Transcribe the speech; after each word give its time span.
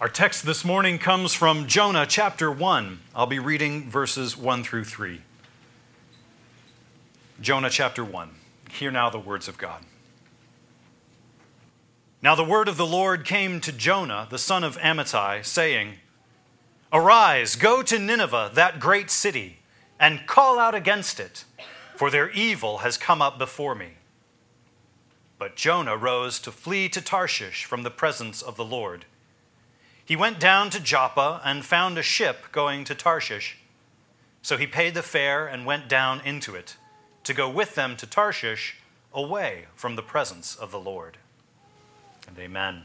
Our 0.00 0.08
text 0.08 0.46
this 0.46 0.64
morning 0.64 1.00
comes 1.00 1.34
from 1.34 1.66
Jonah 1.66 2.06
chapter 2.06 2.52
1. 2.52 3.00
I'll 3.16 3.26
be 3.26 3.40
reading 3.40 3.90
verses 3.90 4.36
1 4.36 4.62
through 4.62 4.84
3. 4.84 5.22
Jonah 7.40 7.68
chapter 7.68 8.04
1. 8.04 8.30
Hear 8.70 8.92
now 8.92 9.10
the 9.10 9.18
words 9.18 9.48
of 9.48 9.58
God. 9.58 9.82
Now 12.22 12.36
the 12.36 12.44
word 12.44 12.68
of 12.68 12.76
the 12.76 12.86
Lord 12.86 13.24
came 13.24 13.60
to 13.60 13.72
Jonah, 13.72 14.28
the 14.30 14.38
son 14.38 14.62
of 14.62 14.78
Amittai, 14.78 15.44
saying, 15.44 15.94
Arise, 16.92 17.56
go 17.56 17.82
to 17.82 17.98
Nineveh, 17.98 18.52
that 18.54 18.78
great 18.78 19.10
city, 19.10 19.58
and 19.98 20.28
call 20.28 20.60
out 20.60 20.76
against 20.76 21.18
it, 21.18 21.44
for 21.96 22.08
their 22.08 22.30
evil 22.30 22.78
has 22.78 22.96
come 22.96 23.20
up 23.20 23.36
before 23.36 23.74
me. 23.74 23.94
But 25.40 25.56
Jonah 25.56 25.96
rose 25.96 26.38
to 26.38 26.52
flee 26.52 26.88
to 26.90 27.00
Tarshish 27.00 27.64
from 27.64 27.82
the 27.82 27.90
presence 27.90 28.42
of 28.42 28.54
the 28.54 28.64
Lord. 28.64 29.04
He 30.08 30.16
went 30.16 30.40
down 30.40 30.70
to 30.70 30.80
Joppa 30.80 31.42
and 31.44 31.66
found 31.66 31.98
a 31.98 32.02
ship 32.02 32.50
going 32.50 32.84
to 32.84 32.94
Tarshish. 32.94 33.58
So 34.40 34.56
he 34.56 34.66
paid 34.66 34.94
the 34.94 35.02
fare 35.02 35.46
and 35.46 35.66
went 35.66 35.86
down 35.86 36.22
into 36.24 36.54
it 36.54 36.78
to 37.24 37.34
go 37.34 37.50
with 37.50 37.74
them 37.74 37.94
to 37.98 38.06
Tarshish 38.06 38.76
away 39.12 39.66
from 39.74 39.96
the 39.96 40.02
presence 40.02 40.56
of 40.56 40.70
the 40.70 40.80
Lord. 40.80 41.18
And 42.26 42.38
amen. 42.38 42.84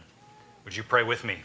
Would 0.66 0.76
you 0.76 0.84
pray 0.84 1.02
with 1.02 1.24
me? 1.24 1.44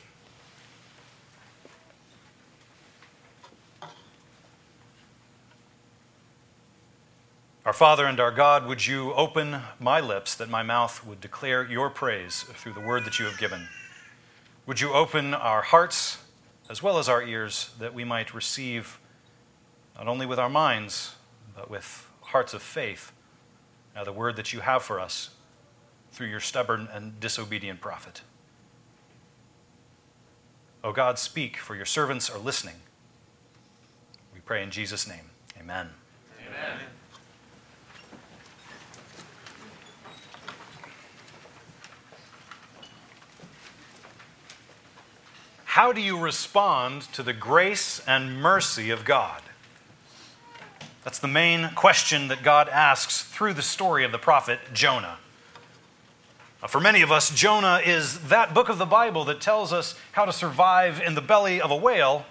Our 7.64 7.72
Father 7.72 8.06
and 8.06 8.18
our 8.18 8.32
God, 8.32 8.66
would 8.66 8.84
you 8.84 9.12
open 9.12 9.60
my 9.78 10.00
lips 10.00 10.34
that 10.34 10.50
my 10.50 10.64
mouth 10.64 11.06
would 11.06 11.20
declare 11.20 11.64
your 11.64 11.88
praise 11.88 12.42
through 12.42 12.72
the 12.72 12.80
word 12.80 13.04
that 13.04 13.20
you 13.20 13.26
have 13.26 13.38
given? 13.38 13.68
Would 14.68 14.82
you 14.82 14.92
open 14.92 15.32
our 15.32 15.62
hearts 15.62 16.18
as 16.68 16.82
well 16.82 16.98
as 16.98 17.08
our 17.08 17.22
ears 17.22 17.70
that 17.78 17.94
we 17.94 18.04
might 18.04 18.34
receive, 18.34 19.00
not 19.96 20.06
only 20.06 20.26
with 20.26 20.38
our 20.38 20.50
minds, 20.50 21.14
but 21.56 21.70
with 21.70 22.06
hearts 22.20 22.52
of 22.52 22.60
faith, 22.60 23.10
now 23.94 24.04
the 24.04 24.12
word 24.12 24.36
that 24.36 24.52
you 24.52 24.60
have 24.60 24.82
for 24.82 25.00
us 25.00 25.30
through 26.12 26.26
your 26.26 26.38
stubborn 26.38 26.86
and 26.92 27.18
disobedient 27.18 27.80
prophet? 27.80 28.20
O 30.84 30.92
God, 30.92 31.18
speak, 31.18 31.56
for 31.56 31.74
your 31.74 31.86
servants 31.86 32.28
are 32.28 32.38
listening. 32.38 32.76
We 34.34 34.40
pray 34.40 34.62
in 34.62 34.70
Jesus' 34.70 35.08
name. 35.08 35.30
Amen. 35.58 35.88
Amen. 36.46 36.80
How 45.78 45.92
do 45.92 46.00
you 46.00 46.18
respond 46.18 47.02
to 47.12 47.22
the 47.22 47.32
grace 47.32 48.02
and 48.04 48.42
mercy 48.42 48.90
of 48.90 49.04
God? 49.04 49.40
That's 51.04 51.20
the 51.20 51.28
main 51.28 51.70
question 51.76 52.26
that 52.26 52.42
God 52.42 52.68
asks 52.68 53.22
through 53.22 53.54
the 53.54 53.62
story 53.62 54.02
of 54.02 54.10
the 54.10 54.18
prophet 54.18 54.58
Jonah. 54.74 55.18
For 56.66 56.80
many 56.80 57.00
of 57.00 57.12
us, 57.12 57.30
Jonah 57.30 57.80
is 57.86 58.22
that 58.22 58.54
book 58.54 58.68
of 58.68 58.78
the 58.78 58.86
Bible 58.86 59.24
that 59.26 59.40
tells 59.40 59.72
us 59.72 59.94
how 60.10 60.24
to 60.24 60.32
survive 60.32 61.00
in 61.00 61.14
the 61.14 61.20
belly 61.20 61.60
of 61.60 61.70
a 61.70 61.76
whale. 61.76 62.26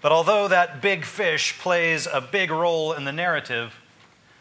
But 0.00 0.12
although 0.12 0.46
that 0.46 0.80
big 0.80 1.04
fish 1.04 1.58
plays 1.58 2.06
a 2.06 2.20
big 2.20 2.52
role 2.52 2.92
in 2.92 3.06
the 3.06 3.12
narrative, 3.12 3.74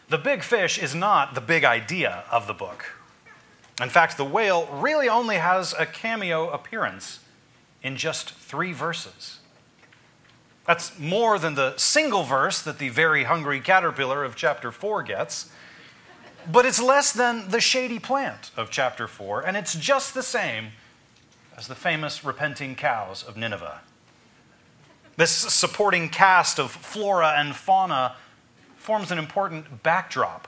the 0.09 0.19
big 0.19 0.43
fish 0.43 0.77
is 0.77 0.93
not 0.93 1.33
the 1.33 1.41
big 1.41 1.63
idea 1.63 2.23
of 2.29 2.45
the 2.45 2.53
book. 2.53 2.85
In 3.81 3.89
fact, 3.89 4.15
the 4.15 4.25
whale 4.25 4.67
really 4.67 5.09
only 5.09 5.37
has 5.37 5.73
a 5.73 5.87
cameo 5.87 6.51
appearance 6.51 7.21
in 7.83 7.95
just 7.97 8.31
three 8.31 8.73
verses. 8.73 9.39
That's 10.65 10.99
more 10.99 11.39
than 11.39 11.55
the 11.55 11.75
single 11.77 12.23
verse 12.23 12.61
that 12.61 12.77
the 12.77 12.89
very 12.89 13.23
hungry 13.23 13.59
caterpillar 13.59 14.23
of 14.23 14.35
chapter 14.35 14.71
4 14.71 15.03
gets, 15.03 15.49
but 16.51 16.65
it's 16.65 16.81
less 16.81 17.11
than 17.11 17.49
the 17.49 17.59
shady 17.59 17.99
plant 17.99 18.51
of 18.55 18.69
chapter 18.69 19.07
4, 19.07 19.41
and 19.41 19.57
it's 19.57 19.75
just 19.75 20.13
the 20.13 20.23
same 20.23 20.69
as 21.57 21.67
the 21.67 21.75
famous 21.75 22.23
repenting 22.23 22.75
cows 22.75 23.23
of 23.23 23.35
Nineveh. 23.35 23.81
This 25.17 25.31
supporting 25.31 26.09
cast 26.09 26.59
of 26.59 26.71
flora 26.71 27.33
and 27.35 27.55
fauna 27.55 28.15
forms 28.77 29.11
an 29.11 29.19
important 29.19 29.83
backdrop 29.83 30.47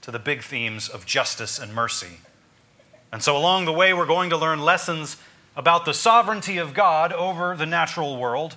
to 0.00 0.10
the 0.10 0.18
big 0.18 0.42
themes 0.42 0.88
of 0.88 1.04
justice 1.04 1.58
and 1.58 1.74
mercy. 1.74 2.20
And 3.12 3.22
so, 3.22 3.36
along 3.36 3.66
the 3.66 3.72
way, 3.72 3.92
we're 3.92 4.06
going 4.06 4.30
to 4.30 4.36
learn 4.36 4.60
lessons 4.60 5.18
about 5.56 5.84
the 5.84 5.94
sovereignty 5.94 6.58
of 6.58 6.74
God 6.74 7.12
over 7.12 7.56
the 7.56 7.66
natural 7.66 8.16
world, 8.16 8.56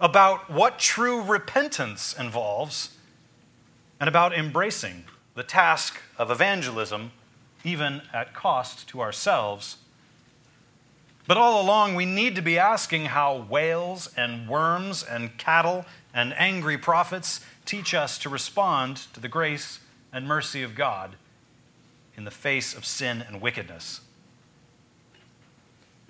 about 0.00 0.50
what 0.50 0.78
true 0.78 1.22
repentance 1.22 2.14
involves, 2.18 2.96
and 4.00 4.08
about 4.08 4.32
embracing 4.32 5.04
the 5.34 5.42
task 5.42 6.00
of 6.16 6.30
evangelism, 6.30 7.12
even 7.64 8.02
at 8.12 8.34
cost 8.34 8.88
to 8.88 9.00
ourselves. 9.00 9.76
But 11.26 11.36
all 11.36 11.60
along, 11.60 11.94
we 11.94 12.06
need 12.06 12.34
to 12.36 12.42
be 12.42 12.58
asking 12.58 13.06
how 13.06 13.46
whales 13.50 14.08
and 14.16 14.48
worms 14.48 15.02
and 15.02 15.36
cattle 15.36 15.84
and 16.14 16.32
angry 16.38 16.78
prophets 16.78 17.44
teach 17.66 17.92
us 17.92 18.18
to 18.18 18.30
respond 18.30 18.96
to 19.12 19.20
the 19.20 19.28
grace 19.28 19.80
and 20.12 20.26
mercy 20.26 20.62
of 20.62 20.74
God 20.74 21.16
in 22.16 22.24
the 22.24 22.30
face 22.30 22.74
of 22.74 22.86
sin 22.86 23.22
and 23.26 23.42
wickedness. 23.42 24.00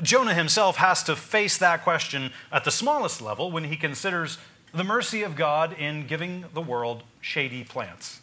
Jonah 0.01 0.35
himself 0.35 0.77
has 0.77 1.03
to 1.05 1.17
face 1.17 1.59
that 1.59 1.83
question 1.83 2.33
at 2.53 2.65
the 2.65 2.71
smallest 2.71 3.21
level 3.21 3.51
when 3.51 3.65
he 3.65 3.77
considers 3.77 4.39
the 4.73 4.85
mercy 4.85 5.23
of 5.23 5.35
God 5.35 5.73
in 5.73 6.07
giving 6.07 6.45
the 6.55 6.61
world 6.61 7.03
shady 7.21 7.65
plants 7.65 8.21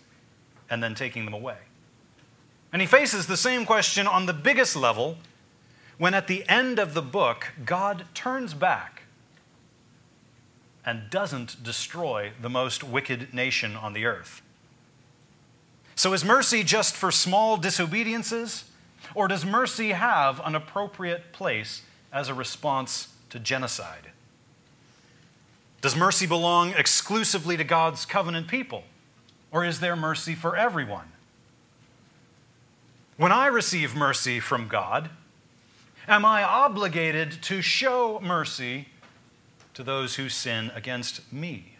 and 0.69 0.81
then 0.81 0.95
taking 0.95 1.25
them 1.25 1.33
away. 1.33 1.57
And 2.71 2.81
he 2.81 2.87
faces 2.87 3.27
the 3.27 3.37
same 3.37 3.65
question 3.65 4.07
on 4.07 4.25
the 4.25 4.33
biggest 4.33 4.75
level 4.75 5.17
when 5.97 6.13
at 6.13 6.27
the 6.27 6.47
end 6.47 6.79
of 6.79 6.93
the 6.93 7.01
book, 7.01 7.53
God 7.65 8.05
turns 8.13 8.53
back 8.53 9.03
and 10.85 11.09
doesn't 11.09 11.63
destroy 11.63 12.31
the 12.41 12.49
most 12.49 12.83
wicked 12.83 13.33
nation 13.33 13.75
on 13.75 13.93
the 13.93 14.05
earth. 14.05 14.41
So 15.95 16.13
is 16.13 16.25
mercy 16.25 16.63
just 16.63 16.95
for 16.95 17.11
small 17.11 17.57
disobediences? 17.57 18.65
Or 19.13 19.27
does 19.27 19.45
mercy 19.45 19.91
have 19.91 20.41
an 20.43 20.55
appropriate 20.55 21.33
place 21.33 21.81
as 22.11 22.29
a 22.29 22.33
response 22.33 23.09
to 23.29 23.39
genocide? 23.39 24.11
Does 25.81 25.95
mercy 25.95 26.25
belong 26.25 26.71
exclusively 26.71 27.57
to 27.57 27.63
God's 27.63 28.05
covenant 28.05 28.47
people? 28.47 28.83
Or 29.51 29.63
is 29.63 29.79
there 29.79 29.95
mercy 29.95 30.33
for 30.33 30.55
everyone? 30.55 31.11
When 33.17 33.31
I 33.31 33.47
receive 33.47 33.95
mercy 33.95 34.39
from 34.39 34.67
God, 34.67 35.09
am 36.07 36.25
I 36.25 36.43
obligated 36.43 37.31
to 37.43 37.61
show 37.61 38.19
mercy 38.21 38.87
to 39.73 39.83
those 39.83 40.15
who 40.15 40.27
sin 40.27 40.71
against 40.75 41.31
me? 41.31 41.73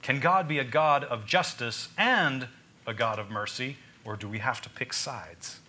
Can 0.00 0.20
God 0.20 0.46
be 0.46 0.58
a 0.58 0.64
God 0.64 1.02
of 1.04 1.26
justice 1.26 1.88
and 1.98 2.48
a 2.86 2.94
God 2.94 3.18
of 3.18 3.30
mercy? 3.30 3.78
Or 4.04 4.16
do 4.16 4.28
we 4.28 4.38
have 4.38 4.60
to 4.62 4.70
pick 4.70 4.92
sides? 4.92 5.60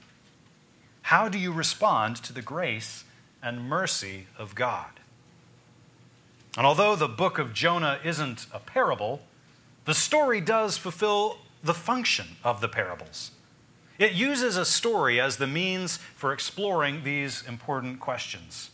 How 1.04 1.30
do 1.30 1.38
you 1.38 1.52
respond 1.52 2.18
to 2.18 2.34
the 2.34 2.42
grace 2.42 3.04
and 3.42 3.70
mercy 3.70 4.28
of 4.38 4.56
God? 4.56 5.00
And 6.58 6.66
although 6.66 6.96
the 6.96 7.08
book 7.08 7.38
of 7.38 7.54
Jonah 7.54 8.00
isn't 8.04 8.48
a 8.54 8.60
parable, 8.60 9.22
the 9.86 9.94
story 9.94 10.42
does 10.42 10.78
fulfill 10.78 11.40
the 11.64 11.74
function 11.74 12.38
of 12.44 12.62
the 12.62 12.68
parables. 12.68 13.32
It 13.98 14.14
uses 14.14 14.58
a 14.58 14.66
story 14.66 15.20
as 15.20 15.38
the 15.38 15.48
means 15.48 15.98
for 16.16 16.34
exploring 16.34 17.04
these 17.04 17.44
important 17.48 18.00
questions. 18.00 18.72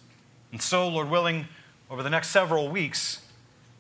And 0.52 0.62
so, 0.62 0.88
Lord 0.88 1.10
willing, 1.10 1.48
over 1.90 2.02
the 2.02 2.10
next 2.10 2.30
several 2.30 2.70
weeks, 2.70 3.22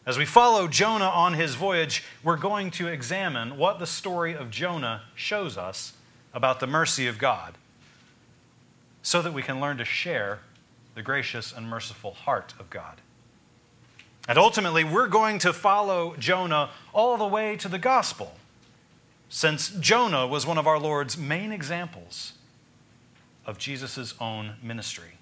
as 0.05 0.17
we 0.17 0.25
follow 0.25 0.67
Jonah 0.67 1.05
on 1.05 1.33
his 1.33 1.55
voyage, 1.55 2.03
we're 2.23 2.37
going 2.37 2.71
to 2.71 2.87
examine 2.87 3.57
what 3.57 3.77
the 3.77 3.85
story 3.85 4.33
of 4.35 4.49
Jonah 4.49 5.03
shows 5.13 5.57
us 5.57 5.93
about 6.33 6.59
the 6.59 6.67
mercy 6.67 7.07
of 7.07 7.19
God 7.19 7.55
so 9.03 9.21
that 9.21 9.33
we 9.33 9.43
can 9.43 9.59
learn 9.59 9.77
to 9.77 9.85
share 9.85 10.39
the 10.95 11.01
gracious 11.03 11.53
and 11.53 11.67
merciful 11.67 12.13
heart 12.13 12.53
of 12.59 12.69
God. 12.69 13.01
And 14.27 14.37
ultimately, 14.37 14.83
we're 14.83 15.07
going 15.07 15.39
to 15.39 15.53
follow 15.53 16.15
Jonah 16.17 16.69
all 16.93 17.17
the 17.17 17.25
way 17.25 17.55
to 17.57 17.67
the 17.67 17.79
gospel, 17.79 18.35
since 19.29 19.69
Jonah 19.69 20.27
was 20.27 20.45
one 20.45 20.57
of 20.57 20.67
our 20.67 20.79
Lord's 20.79 21.17
main 21.17 21.51
examples 21.51 22.33
of 23.45 23.57
Jesus' 23.57 24.13
own 24.19 24.55
ministry. 24.61 25.17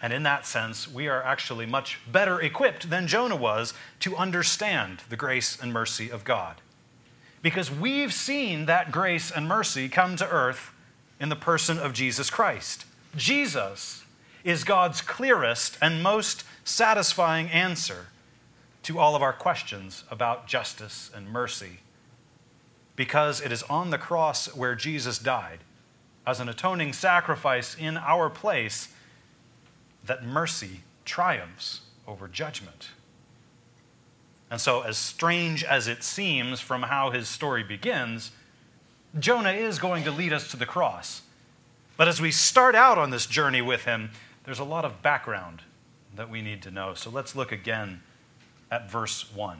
And 0.00 0.12
in 0.12 0.22
that 0.22 0.46
sense, 0.46 0.86
we 0.86 1.08
are 1.08 1.22
actually 1.22 1.66
much 1.66 1.98
better 2.10 2.40
equipped 2.40 2.88
than 2.90 3.08
Jonah 3.08 3.36
was 3.36 3.74
to 4.00 4.16
understand 4.16 5.02
the 5.08 5.16
grace 5.16 5.58
and 5.60 5.72
mercy 5.72 6.10
of 6.10 6.24
God. 6.24 6.60
Because 7.42 7.70
we've 7.70 8.12
seen 8.12 8.66
that 8.66 8.92
grace 8.92 9.30
and 9.30 9.48
mercy 9.48 9.88
come 9.88 10.16
to 10.16 10.28
earth 10.28 10.72
in 11.20 11.28
the 11.28 11.36
person 11.36 11.78
of 11.78 11.92
Jesus 11.92 12.30
Christ. 12.30 12.84
Jesus 13.16 14.04
is 14.44 14.64
God's 14.64 15.00
clearest 15.00 15.76
and 15.82 16.02
most 16.02 16.44
satisfying 16.64 17.48
answer 17.48 18.06
to 18.84 18.98
all 18.98 19.16
of 19.16 19.22
our 19.22 19.32
questions 19.32 20.04
about 20.10 20.46
justice 20.46 21.10
and 21.14 21.28
mercy. 21.28 21.80
Because 22.94 23.40
it 23.40 23.52
is 23.52 23.62
on 23.64 23.90
the 23.90 23.98
cross 23.98 24.54
where 24.54 24.74
Jesus 24.74 25.18
died 25.18 25.58
as 26.26 26.40
an 26.40 26.48
atoning 26.48 26.92
sacrifice 26.92 27.76
in 27.78 27.96
our 27.96 28.30
place 28.30 28.88
that 30.04 30.24
mercy 30.24 30.80
triumphs 31.04 31.82
over 32.06 32.28
judgment. 32.28 32.90
And 34.50 34.60
so, 34.60 34.80
as 34.80 34.96
strange 34.96 35.62
as 35.62 35.88
it 35.88 36.02
seems 36.02 36.60
from 36.60 36.82
how 36.82 37.10
his 37.10 37.28
story 37.28 37.62
begins, 37.62 38.30
Jonah 39.18 39.52
is 39.52 39.78
going 39.78 40.04
to 40.04 40.10
lead 40.10 40.32
us 40.32 40.50
to 40.50 40.56
the 40.56 40.66
cross. 40.66 41.22
But 41.96 42.08
as 42.08 42.20
we 42.20 42.30
start 42.30 42.74
out 42.74 42.96
on 42.96 43.10
this 43.10 43.26
journey 43.26 43.60
with 43.60 43.84
him, 43.84 44.10
there's 44.44 44.58
a 44.58 44.64
lot 44.64 44.84
of 44.84 45.02
background 45.02 45.62
that 46.16 46.30
we 46.30 46.40
need 46.40 46.62
to 46.62 46.70
know. 46.70 46.94
So 46.94 47.10
let's 47.10 47.36
look 47.36 47.52
again 47.52 48.02
at 48.70 48.90
verse 48.90 49.34
1. 49.34 49.58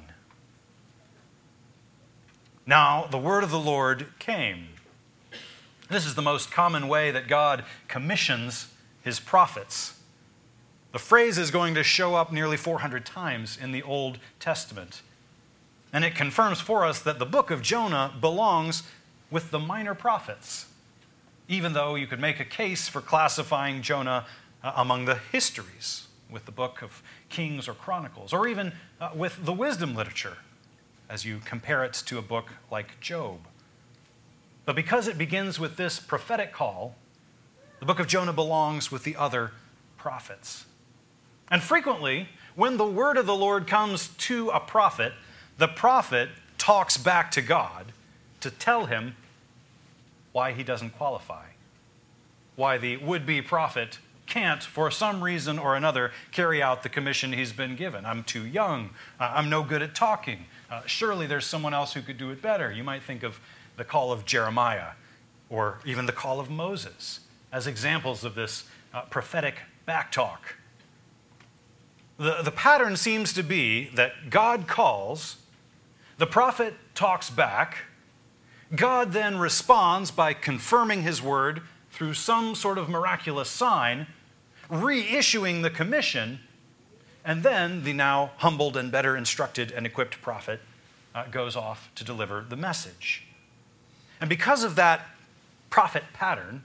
Now, 2.67 3.07
the 3.11 3.19
word 3.19 3.45
of 3.45 3.51
the 3.51 3.59
Lord 3.59 4.09
came. 4.19 4.69
This 5.91 6.05
is 6.05 6.15
the 6.15 6.23
most 6.23 6.51
common 6.51 6.87
way 6.87 7.11
that 7.11 7.27
God 7.27 7.65
commissions 7.89 8.69
his 9.03 9.21
prophets. 9.21 9.98
The 10.93 10.99
phrase 10.99 11.37
is 11.37 11.51
going 11.51 11.75
to 11.75 11.83
show 11.83 12.15
up 12.15 12.33
nearly 12.33 12.57
400 12.57 13.05
times 13.05 13.59
in 13.61 13.73
the 13.73 13.83
Old 13.83 14.19
Testament. 14.41 15.03
And 15.93 16.05
it 16.05 16.15
confirms 16.15 16.61
for 16.61 16.85
us 16.85 17.01
that 17.01 17.19
the 17.19 17.27
book 17.27 17.51
of 17.51 17.63
Jonah 17.63 18.15
belongs 18.21 18.85
with 19.31 19.51
the 19.51 19.59
minor 19.59 19.95
prophets, 19.95 20.67
even 21.47 21.75
though 21.75 21.95
you 21.95 22.07
could 22.07 22.21
make 22.21 22.41
a 22.41 22.45
case 22.45 22.89
for 22.89 23.01
classifying 23.01 23.83
Jonah 23.83 24.27
uh, 24.63 24.73
among 24.77 25.05
the 25.05 25.17
histories 25.17 26.07
with 26.31 26.47
the 26.47 26.53
book 26.53 26.83
of 26.83 27.03
Kings 27.29 27.69
or 27.69 27.75
Chronicles, 27.75 28.33
or 28.33 28.47
even 28.49 28.73
uh, 29.01 29.11
with 29.15 29.45
the 29.45 29.53
wisdom 29.53 29.95
literature 29.95 30.39
as 31.09 31.25
you 31.25 31.41
compare 31.45 31.85
it 31.85 31.95
to 31.95 32.19
a 32.19 32.23
book 32.23 32.53
like 32.71 33.01
Job. 33.01 33.41
But 34.65 34.77
because 34.77 35.09
it 35.09 35.17
begins 35.17 35.59
with 35.59 35.77
this 35.77 35.99
prophetic 35.99 36.53
call, 36.53 36.97
the 37.81 37.87
book 37.87 37.99
of 37.99 38.07
Jonah 38.07 38.33
belongs 38.33 38.91
with 38.91 39.05
the 39.05 39.17
other 39.17 39.53
prophets. 39.97 40.67
And 41.51 41.63
frequently, 41.63 42.29
when 42.55 42.77
the 42.77 42.87
word 42.87 43.17
of 43.17 43.27
the 43.27 43.37
Lord 43.37 43.67
comes 43.67 44.09
to 44.09 44.49
a 44.51 44.61
prophet, 44.61 45.13
the 45.59 45.69
prophet 45.69 46.29
talks 46.59 46.97
back 46.97 47.31
to 47.33 47.43
God 47.43 47.93
to 48.41 48.51
tell 48.51 48.87
him 48.87 49.17
why 50.33 50.53
he 50.53 50.63
doesn't 50.63 50.91
qualify, 50.91 51.47
why 52.57 52.79
the 52.79 52.97
would 52.99 53.27
be 53.27 53.43
prophet 53.43 53.99
can't, 54.27 54.63
for 54.63 54.91
some 54.91 55.25
reason 55.25 55.59
or 55.59 55.75
another, 55.75 56.13
carry 56.33 56.63
out 56.63 56.83
the 56.83 56.89
commission 56.89 57.33
he's 57.33 57.53
been 57.53 57.75
given. 57.77 58.05
I'm 58.05 58.23
too 58.23 58.47
young. 58.47 58.91
Uh, 59.19 59.33
I'm 59.35 59.49
no 59.49 59.63
good 59.63 59.83
at 59.83 59.95
talking. 59.95 60.45
Uh, 60.71 60.83
surely 60.85 61.27
there's 61.27 61.47
someone 61.47 61.73
else 61.73 61.95
who 61.95 62.03
could 62.03 62.19
do 62.19 62.31
it 62.31 62.43
better. 62.43 62.71
You 62.71 62.85
might 62.85 63.03
think 63.03 63.23
of 63.23 63.41
the 63.77 63.85
call 63.85 64.13
of 64.13 64.27
Jeremiah 64.27 64.91
or 65.49 65.79
even 65.85 66.07
the 66.07 66.13
call 66.13 66.41
of 66.41 66.51
Moses 66.51 67.21
as 67.51 67.67
examples 67.67 68.23
of 68.23 68.35
this 68.35 68.65
uh, 68.93 69.03
prophetic 69.03 69.57
backtalk. 69.87 70.39
The, 72.19 72.43
the 72.43 72.51
pattern 72.51 72.97
seems 72.97 73.33
to 73.35 73.43
be 73.43 73.91
that 73.95 74.29
God 74.29 74.67
calls, 74.67 75.37
the 76.19 76.27
prophet 76.27 76.75
talks 76.95 77.31
back, 77.31 77.79
God 78.75 79.13
then 79.13 79.39
responds 79.39 80.11
by 80.11 80.35
confirming 80.35 81.03
his 81.03 81.23
word 81.23 81.63
through 81.93 82.15
some 82.15 82.55
sort 82.55 82.77
of 82.77 82.89
miraculous 82.89 83.49
sign, 83.49 84.09
reissuing 84.69 85.63
the 85.63 85.71
commission, 85.71 86.41
and 87.25 87.43
then 87.43 87.85
the 87.85 87.93
now 87.93 88.33
humbled 88.39 88.77
and 88.77 88.91
better 88.91 89.17
instructed 89.17 89.71
and 89.71 89.87
equipped 89.87 90.21
prophet 90.21 90.61
uh, 91.15 91.25
goes 91.27 91.57
off 91.57 91.91
to 91.95 92.05
deliver 92.05 92.45
the 92.47 92.57
message. 92.57 93.25
And 94.21 94.29
because 94.29 94.65
of 94.65 94.75
that 94.75 95.07
prophet 95.71 96.05
pattern, 96.13 96.65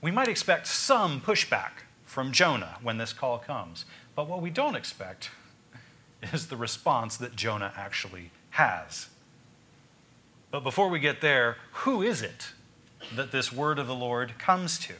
we 0.00 0.10
might 0.10 0.28
expect 0.28 0.66
some 0.66 1.20
pushback 1.20 1.84
from 2.12 2.30
Jonah 2.30 2.76
when 2.82 2.98
this 2.98 3.14
call 3.14 3.38
comes. 3.38 3.86
But 4.14 4.28
what 4.28 4.42
we 4.42 4.50
don't 4.50 4.76
expect 4.76 5.30
is 6.32 6.48
the 6.48 6.56
response 6.56 7.16
that 7.16 7.34
Jonah 7.34 7.72
actually 7.74 8.30
has. 8.50 9.08
But 10.50 10.62
before 10.62 10.90
we 10.90 11.00
get 11.00 11.22
there, 11.22 11.56
who 11.72 12.02
is 12.02 12.20
it 12.20 12.52
that 13.16 13.32
this 13.32 13.50
word 13.50 13.78
of 13.78 13.86
the 13.86 13.94
Lord 13.94 14.38
comes 14.38 14.78
to? 14.80 14.92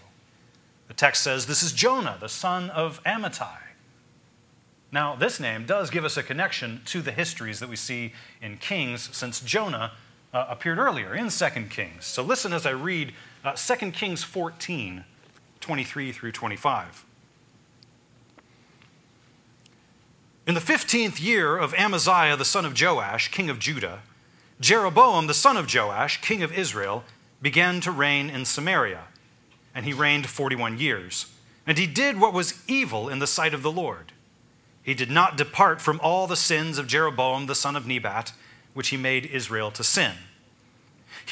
The 0.89 0.95
text 0.95 1.23
says 1.23 1.47
this 1.47 1.63
is 1.63 1.73
Jonah, 1.73 2.17
the 2.19 2.31
son 2.31 2.71
of 2.71 3.03
Amittai. 3.05 3.59
Now, 4.91 5.15
this 5.15 5.39
name 5.39 5.67
does 5.67 5.91
give 5.91 6.05
us 6.07 6.17
a 6.17 6.23
connection 6.23 6.81
to 6.87 7.03
the 7.03 7.13
histories 7.13 7.61
that 7.61 7.69
we 7.69 7.77
see 7.77 8.13
in 8.41 8.57
Kings, 8.57 9.15
since 9.15 9.41
Jonah 9.41 9.93
uh, 10.33 10.47
appeared 10.49 10.79
earlier 10.79 11.15
in 11.15 11.29
2 11.29 11.47
Kings. 11.69 12.07
So 12.07 12.23
listen 12.23 12.53
as 12.55 12.65
I 12.65 12.71
read 12.71 13.13
uh, 13.45 13.53
2 13.53 13.91
Kings 13.93 14.23
14, 14.23 15.05
23 15.63 16.13
through 16.13 16.33
25. 16.33 17.07
In 20.45 20.55
the 20.55 20.61
fifteenth 20.61 21.21
year 21.21 21.57
of 21.57 21.73
Amaziah 21.75 22.37
the 22.37 22.45
son 22.45 22.65
of 22.65 22.79
Joash, 22.79 23.31
king 23.31 23.49
of 23.49 23.61
Judah, 23.61 24.01
Jeroboam 24.61 25.29
the 25.29 25.35
son 25.35 25.57
of 25.57 25.73
Joash, 25.73 26.21
king 26.21 26.43
of 26.43 26.53
Israel, 26.53 27.05
began 27.41 27.81
to 27.81 27.93
reign 27.93 28.29
in 28.29 28.45
Samaria, 28.45 29.05
and 29.73 29.87
he 29.87 29.93
reigned 29.93 30.27
forty 30.27 30.57
one 30.57 30.79
years. 30.79 31.27
And 31.65 31.79
he 31.79 31.87
did 31.87 32.21
what 32.21 32.35
was 32.35 32.61
evil 32.67 33.09
in 33.09 33.21
the 33.21 33.27
sight 33.29 33.55
of 33.55 33.63
the 33.63 33.71
Lord. 33.71 34.13
He 34.83 34.95
did 34.95 35.13
not 35.13 35.37
depart 35.37 35.81
from 35.81 36.01
all 36.03 36.27
the 36.27 36.35
sins 36.35 36.77
of 36.77 36.89
Jeroboam 36.89 37.47
the 37.47 37.55
son 37.55 37.77
of 37.77 37.87
Nebat, 37.87 38.33
which 38.75 38.89
he 38.89 38.97
made 38.97 39.27
Israel 39.27 39.71
to 39.71 39.85
sin. 39.85 40.15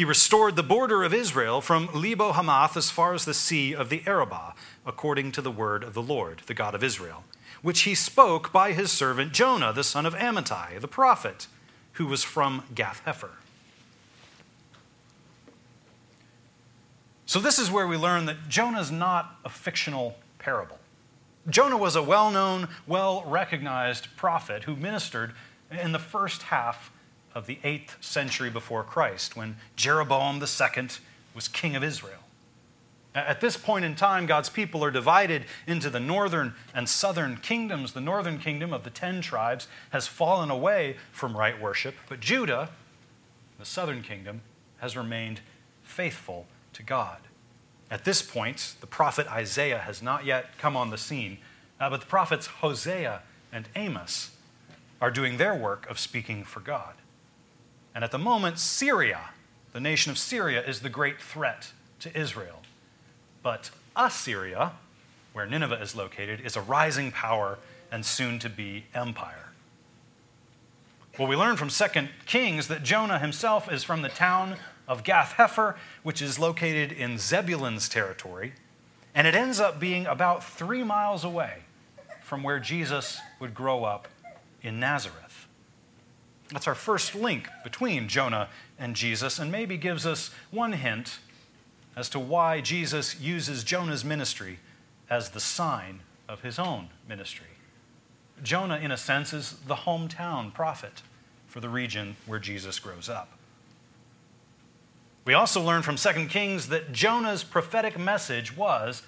He 0.01 0.05
restored 0.07 0.57
the 0.57 0.63
border 0.63 1.05
of 1.05 1.13
Israel 1.13 1.61
from 1.61 1.91
Lebo 1.93 2.33
Hamath 2.33 2.75
as 2.75 2.91
far 2.91 3.13
as 3.13 3.27
the 3.27 3.35
sea 3.35 3.75
of 3.75 3.91
the 3.91 4.03
Arabah, 4.07 4.55
according 4.87 5.31
to 5.33 5.43
the 5.43 5.51
word 5.51 5.85
of 5.85 5.93
the 5.93 6.01
Lord, 6.01 6.41
the 6.47 6.55
God 6.55 6.75
of 6.75 6.83
Israel 6.83 7.23
which 7.63 7.83
he 7.83 7.95
spoke 7.95 8.53
by 8.53 8.73
his 8.73 8.91
servant 8.91 9.33
Jonah, 9.33 9.73
the 9.73 9.85
son 9.85 10.07
of 10.07 10.15
Amittai, 10.15 10.81
the 10.81 10.89
prophet, 10.89 11.47
who 11.95 12.07
was 12.07 12.25
from 12.25 12.65
Gath 12.75 13.03
Hepher. 13.05 13.33
So, 17.27 17.39
this 17.39 17.59
is 17.59 17.71
where 17.71 17.87
we 17.87 17.99
learn 17.99 18.25
that 18.25 18.49
Jonah 18.49 18.81
is 18.81 18.91
not 18.91 19.37
a 19.45 19.49
fictional 19.49 20.17
parable. 20.39 20.79
Jonah 21.49 21.77
was 21.77 21.97
a 21.97 22.03
well 22.03 22.31
known, 22.31 22.69
well 22.87 23.23
recognized 23.27 24.09
prophet 24.17 24.65
who 24.65 24.75
ministered 24.75 25.35
in 25.71 25.93
the 25.93 25.99
first 25.99 26.45
half 26.45 26.91
of 27.35 27.47
the 27.47 27.59
8th 27.63 28.03
century 28.03 28.51
before 28.51 28.83
Christ 28.83 29.37
when 29.37 29.57
Jeroboam 29.77 30.43
II 30.43 30.89
was 31.35 31.49
king 31.49 31.77
of 31.77 31.85
Israel. 31.85 32.21
At 33.15 33.41
this 33.41 33.57
point 33.57 33.85
in 33.85 33.97
time, 33.97 34.27
God's 34.27 34.49
people 34.49 34.85
are 34.85 34.91
divided 34.91 35.45
into 35.67 35.91
the 35.91 35.99
northern 35.99 36.55
and 36.73 36.89
southern 36.89 37.39
kingdoms. 37.39 37.93
The 37.93 38.01
northern 38.01 38.39
kingdom 38.39 38.73
of 38.73 38.85
the 38.85 38.91
ten 38.91 39.21
tribes 39.21 39.67
has 39.91 40.07
fallen 40.07 40.49
away 40.51 40.97
from 41.11 41.37
right 41.37 41.61
worship, 41.61 41.97
but 42.09 42.21
Judah, 42.21 42.71
the 43.59 43.65
southern 43.65 44.03
kingdom, 44.03 44.43
has 44.79 44.97
remained 44.97 45.41
faithful 45.83 46.47
to 46.73 46.85
God. 46.85 47.19
At 47.91 48.05
this 48.05 48.23
point, 48.23 48.77
the 48.81 48.87
prophet 48.87 49.27
Isaiah 49.27 49.79
has 49.79 50.01
not 50.01 50.25
yet 50.25 50.57
come 50.59 50.77
on 50.77 50.91
the 50.91 50.99
scene, 50.99 51.39
uh, 51.81 51.91
but 51.91 52.01
the 52.01 52.07
prophets 52.07 52.47
Hosea 52.47 53.23
and 53.53 53.69
Amos 53.75 54.31
are 55.01 55.11
doing 55.11 55.37
their 55.37 55.55
work 55.55 55.91
of 55.91 55.99
speaking 55.99 56.45
for 56.45 56.61
God. 56.61 56.95
And 57.95 58.05
at 58.05 58.11
the 58.11 58.19
moment, 58.19 58.59
Syria, 58.59 59.31
the 59.73 59.81
nation 59.81 60.11
of 60.11 60.19
Syria, 60.19 60.65
is 60.65 60.81
the 60.81 60.89
great 60.89 61.21
threat 61.21 61.73
to 62.01 62.19
Israel. 62.19 62.61
But 63.43 63.71
Assyria, 63.97 64.73
where 65.33 65.47
Nineveh 65.47 65.81
is 65.81 65.97
located, 65.97 66.41
is 66.41 66.57
a 66.57 66.61
rising 66.61 67.11
power 67.11 67.59
and 67.91 68.05
soon 68.05 68.39
to 68.41 68.49
be 68.49 68.85
empire. 68.95 69.51
Well, 71.19 71.29
we 71.29 71.37
learn 71.37 71.57
from 71.57 71.69
2 71.69 71.85
Kings 72.27 72.69
that 72.69 72.83
Jonah 72.83 73.19
himself 73.19 73.71
is 73.71 73.85
from 73.85 74.03
the 74.03 74.09
town 74.09 74.57
of 74.87 75.05
Gath 75.05 75.35
Hepher, 75.37 75.77
which 76.03 76.23
is 76.23 76.39
located 76.39 76.93
in 76.93 77.19
Zebulun's 77.19 77.89
territory, 77.89 78.55
and 79.15 79.27
it 79.27 79.35
ends 79.35 79.61
up 79.61 79.79
being 79.79 80.07
about 80.07 80.45
three 80.45 80.83
miles 80.85 81.25
away 81.25 81.65
from 82.23 82.43
where 82.43 82.61
Jesus 82.61 83.21
would 83.39 83.55
grow 83.55 83.85
up 83.85 84.09
in 84.63 84.81
Nazareth. 84.81 85.30
That's 86.53 86.67
our 86.67 86.75
first 86.75 87.15
link 87.15 87.49
between 87.63 88.09
Jonah 88.09 88.49
and 88.79 88.97
Jesus, 88.97 89.39
and 89.39 89.53
maybe 89.53 89.77
gives 89.77 90.05
us 90.05 90.31
one 90.51 90.73
hint 90.73 91.19
as 91.97 92.09
to 92.11 92.19
why 92.19 92.61
Jesus 92.61 93.21
uses 93.21 93.65
Jonah's 93.65 94.05
ministry 94.05 94.59
as 95.09 95.31
the 95.31 95.41
sign 95.41 96.01
of 96.29 96.43
his 96.43 96.59
own 96.59 96.89
ministry. 97.09 97.47
Jonah, 98.43 98.79
in 98.79 98.91
a 98.91 98.97
sense, 98.97 99.33
is 99.33 99.53
the 99.67 99.75
hometown 99.75 100.53
prophet 100.53 101.03
for 101.47 101.61
the 101.61 101.69
region 101.69 102.17
where 102.27 102.39
Jesus 102.39 102.79
grows 102.79 103.09
up. 103.09 103.33
We 105.25 105.35
also 105.35 105.61
learn 105.61 105.83
from 105.83 105.97
2 105.97 106.27
Kings 106.27 106.69
that 106.69 106.93
Jonah's 106.93 107.45
prophetic 107.45 107.99
message 107.99 108.57
was 108.57 109.03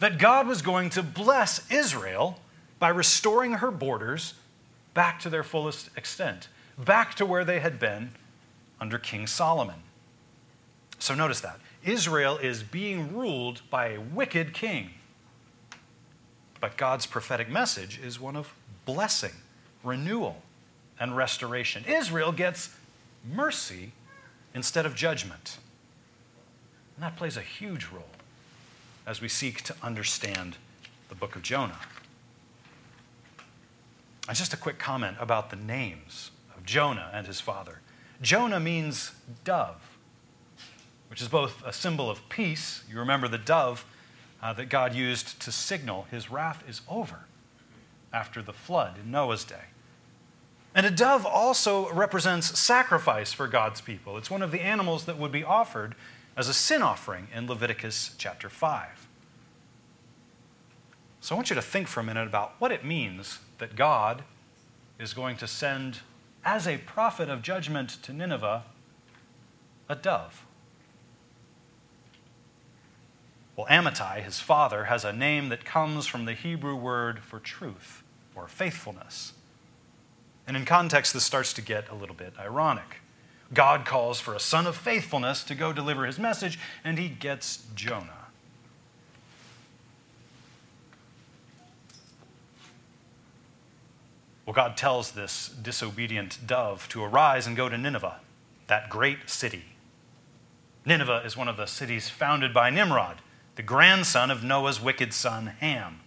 that 0.00 0.18
God 0.18 0.46
was 0.46 0.62
going 0.62 0.90
to 0.90 1.02
bless 1.02 1.70
Israel 1.70 2.40
by 2.78 2.88
restoring 2.88 3.52
her 3.54 3.70
borders 3.70 4.34
back 4.94 5.20
to 5.20 5.30
their 5.30 5.44
fullest 5.44 5.90
extent, 5.96 6.48
back 6.78 7.14
to 7.16 7.26
where 7.26 7.44
they 7.44 7.60
had 7.60 7.78
been 7.78 8.10
under 8.80 8.98
King 8.98 9.26
Solomon. 9.26 9.82
So 10.98 11.14
notice 11.14 11.40
that. 11.40 11.58
Israel 11.84 12.38
is 12.38 12.62
being 12.62 13.14
ruled 13.16 13.62
by 13.70 13.88
a 13.88 14.00
wicked 14.00 14.54
king. 14.54 14.90
But 16.60 16.76
God's 16.76 17.06
prophetic 17.06 17.48
message 17.48 18.00
is 18.02 18.20
one 18.20 18.36
of 18.36 18.54
blessing, 18.84 19.32
renewal, 19.82 20.42
and 21.00 21.16
restoration. 21.16 21.84
Israel 21.86 22.32
gets 22.32 22.70
mercy 23.28 23.92
instead 24.54 24.86
of 24.86 24.94
judgment. 24.94 25.58
And 26.96 27.04
that 27.04 27.16
plays 27.16 27.36
a 27.36 27.42
huge 27.42 27.88
role 27.92 28.04
as 29.06 29.20
we 29.20 29.28
seek 29.28 29.62
to 29.62 29.74
understand 29.82 30.56
the 31.08 31.14
book 31.14 31.34
of 31.34 31.42
Jonah. 31.42 31.78
And 34.28 34.36
just 34.36 34.52
a 34.52 34.56
quick 34.56 34.78
comment 34.78 35.16
about 35.18 35.50
the 35.50 35.56
names 35.56 36.31
Jonah 36.64 37.10
and 37.12 37.26
his 37.26 37.40
father. 37.40 37.80
Jonah 38.20 38.60
means 38.60 39.12
dove, 39.44 39.96
which 41.08 41.20
is 41.20 41.28
both 41.28 41.62
a 41.64 41.72
symbol 41.72 42.10
of 42.10 42.28
peace. 42.28 42.84
You 42.90 42.98
remember 42.98 43.28
the 43.28 43.38
dove 43.38 43.84
uh, 44.42 44.52
that 44.54 44.68
God 44.68 44.94
used 44.94 45.40
to 45.40 45.52
signal 45.52 46.06
his 46.10 46.30
wrath 46.30 46.62
is 46.68 46.82
over 46.88 47.26
after 48.12 48.42
the 48.42 48.52
flood 48.52 48.98
in 49.02 49.10
Noah's 49.10 49.44
day. 49.44 49.66
And 50.74 50.86
a 50.86 50.90
dove 50.90 51.26
also 51.26 51.92
represents 51.92 52.58
sacrifice 52.58 53.32
for 53.32 53.46
God's 53.46 53.80
people. 53.80 54.16
It's 54.16 54.30
one 54.30 54.42
of 54.42 54.50
the 54.50 54.62
animals 54.62 55.04
that 55.04 55.18
would 55.18 55.32
be 55.32 55.44
offered 55.44 55.94
as 56.36 56.48
a 56.48 56.54
sin 56.54 56.80
offering 56.80 57.28
in 57.34 57.46
Leviticus 57.46 58.14
chapter 58.16 58.48
5. 58.48 59.06
So 61.20 61.34
I 61.34 61.36
want 61.36 61.50
you 61.50 61.56
to 61.56 61.62
think 61.62 61.88
for 61.88 62.00
a 62.00 62.04
minute 62.04 62.26
about 62.26 62.54
what 62.58 62.72
it 62.72 62.84
means 62.84 63.38
that 63.58 63.76
God 63.76 64.24
is 64.98 65.14
going 65.14 65.36
to 65.36 65.46
send, 65.46 65.98
as 66.44 66.66
a 66.66 66.78
prophet 66.78 67.28
of 67.28 67.42
judgment 67.42 67.90
to 68.02 68.12
Nineveh, 68.12 68.64
a 69.88 69.94
dove. 69.94 70.44
Well, 73.56 73.66
Amittai, 73.66 74.22
his 74.22 74.40
father, 74.40 74.84
has 74.84 75.04
a 75.04 75.12
name 75.12 75.50
that 75.50 75.64
comes 75.64 76.06
from 76.06 76.24
the 76.24 76.32
Hebrew 76.32 76.74
word 76.74 77.20
for 77.20 77.38
truth 77.38 78.02
or 78.34 78.48
faithfulness. 78.48 79.34
And 80.46 80.56
in 80.56 80.64
context, 80.64 81.12
this 81.12 81.24
starts 81.24 81.52
to 81.54 81.62
get 81.62 81.88
a 81.88 81.94
little 81.94 82.14
bit 82.14 82.32
ironic. 82.38 83.00
God 83.52 83.84
calls 83.84 84.18
for 84.18 84.34
a 84.34 84.40
son 84.40 84.66
of 84.66 84.76
faithfulness 84.76 85.44
to 85.44 85.54
go 85.54 85.72
deliver 85.72 86.06
his 86.06 86.18
message, 86.18 86.58
and 86.82 86.98
he 86.98 87.08
gets 87.08 87.66
Jonah. 87.74 88.21
Well, 94.52 94.68
God 94.68 94.76
tells 94.76 95.12
this 95.12 95.48
disobedient 95.48 96.46
dove 96.46 96.86
to 96.90 97.02
arise 97.02 97.46
and 97.46 97.56
go 97.56 97.70
to 97.70 97.78
Nineveh, 97.78 98.20
that 98.66 98.90
great 98.90 99.30
city. 99.30 99.64
Nineveh 100.84 101.22
is 101.24 101.38
one 101.38 101.48
of 101.48 101.56
the 101.56 101.64
cities 101.64 102.10
founded 102.10 102.52
by 102.52 102.68
Nimrod, 102.68 103.22
the 103.56 103.62
grandson 103.62 104.30
of 104.30 104.44
Noah's 104.44 104.78
wicked 104.78 105.14
son 105.14 105.46
Ham. 105.60 106.00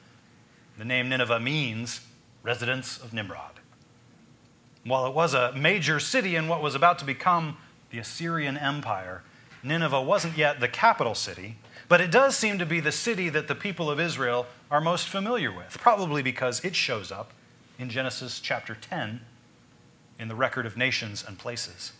The 0.77 0.85
name 0.85 1.09
Nineveh 1.09 1.39
means 1.39 2.01
residence 2.43 2.99
of 2.99 3.13
Nimrod. 3.13 3.61
While 4.83 5.07
it 5.07 5.15
was 5.15 5.33
a 5.33 5.51
major 5.53 5.99
city 5.99 6.35
in 6.35 6.47
what 6.47 6.61
was 6.61 6.75
about 6.75 6.99
to 6.99 7.05
become 7.05 7.57
the 7.89 7.97
Assyrian 7.97 8.57
Empire, 8.57 9.23
Nineveh 9.63 10.03
wasn't 10.03 10.37
yet 10.37 10.59
the 10.59 10.67
capital 10.67 11.15
city, 11.15 11.57
but 11.89 11.99
it 11.99 12.11
does 12.11 12.37
seem 12.37 12.59
to 12.59 12.65
be 12.67 12.79
the 12.79 12.91
city 12.91 13.27
that 13.29 13.47
the 13.47 13.55
people 13.55 13.89
of 13.89 13.99
Israel 13.99 14.45
are 14.69 14.81
most 14.81 15.07
familiar 15.07 15.51
with, 15.51 15.79
probably 15.79 16.21
because 16.21 16.63
it 16.63 16.75
shows 16.75 17.11
up 17.11 17.31
in 17.77 17.89
Genesis 17.89 18.39
chapter 18.39 18.75
10 18.75 19.21
in 20.19 20.27
the 20.27 20.35
record 20.35 20.65
of 20.65 20.77
nations 20.77 21.23
and 21.27 21.37
places. 21.37 21.93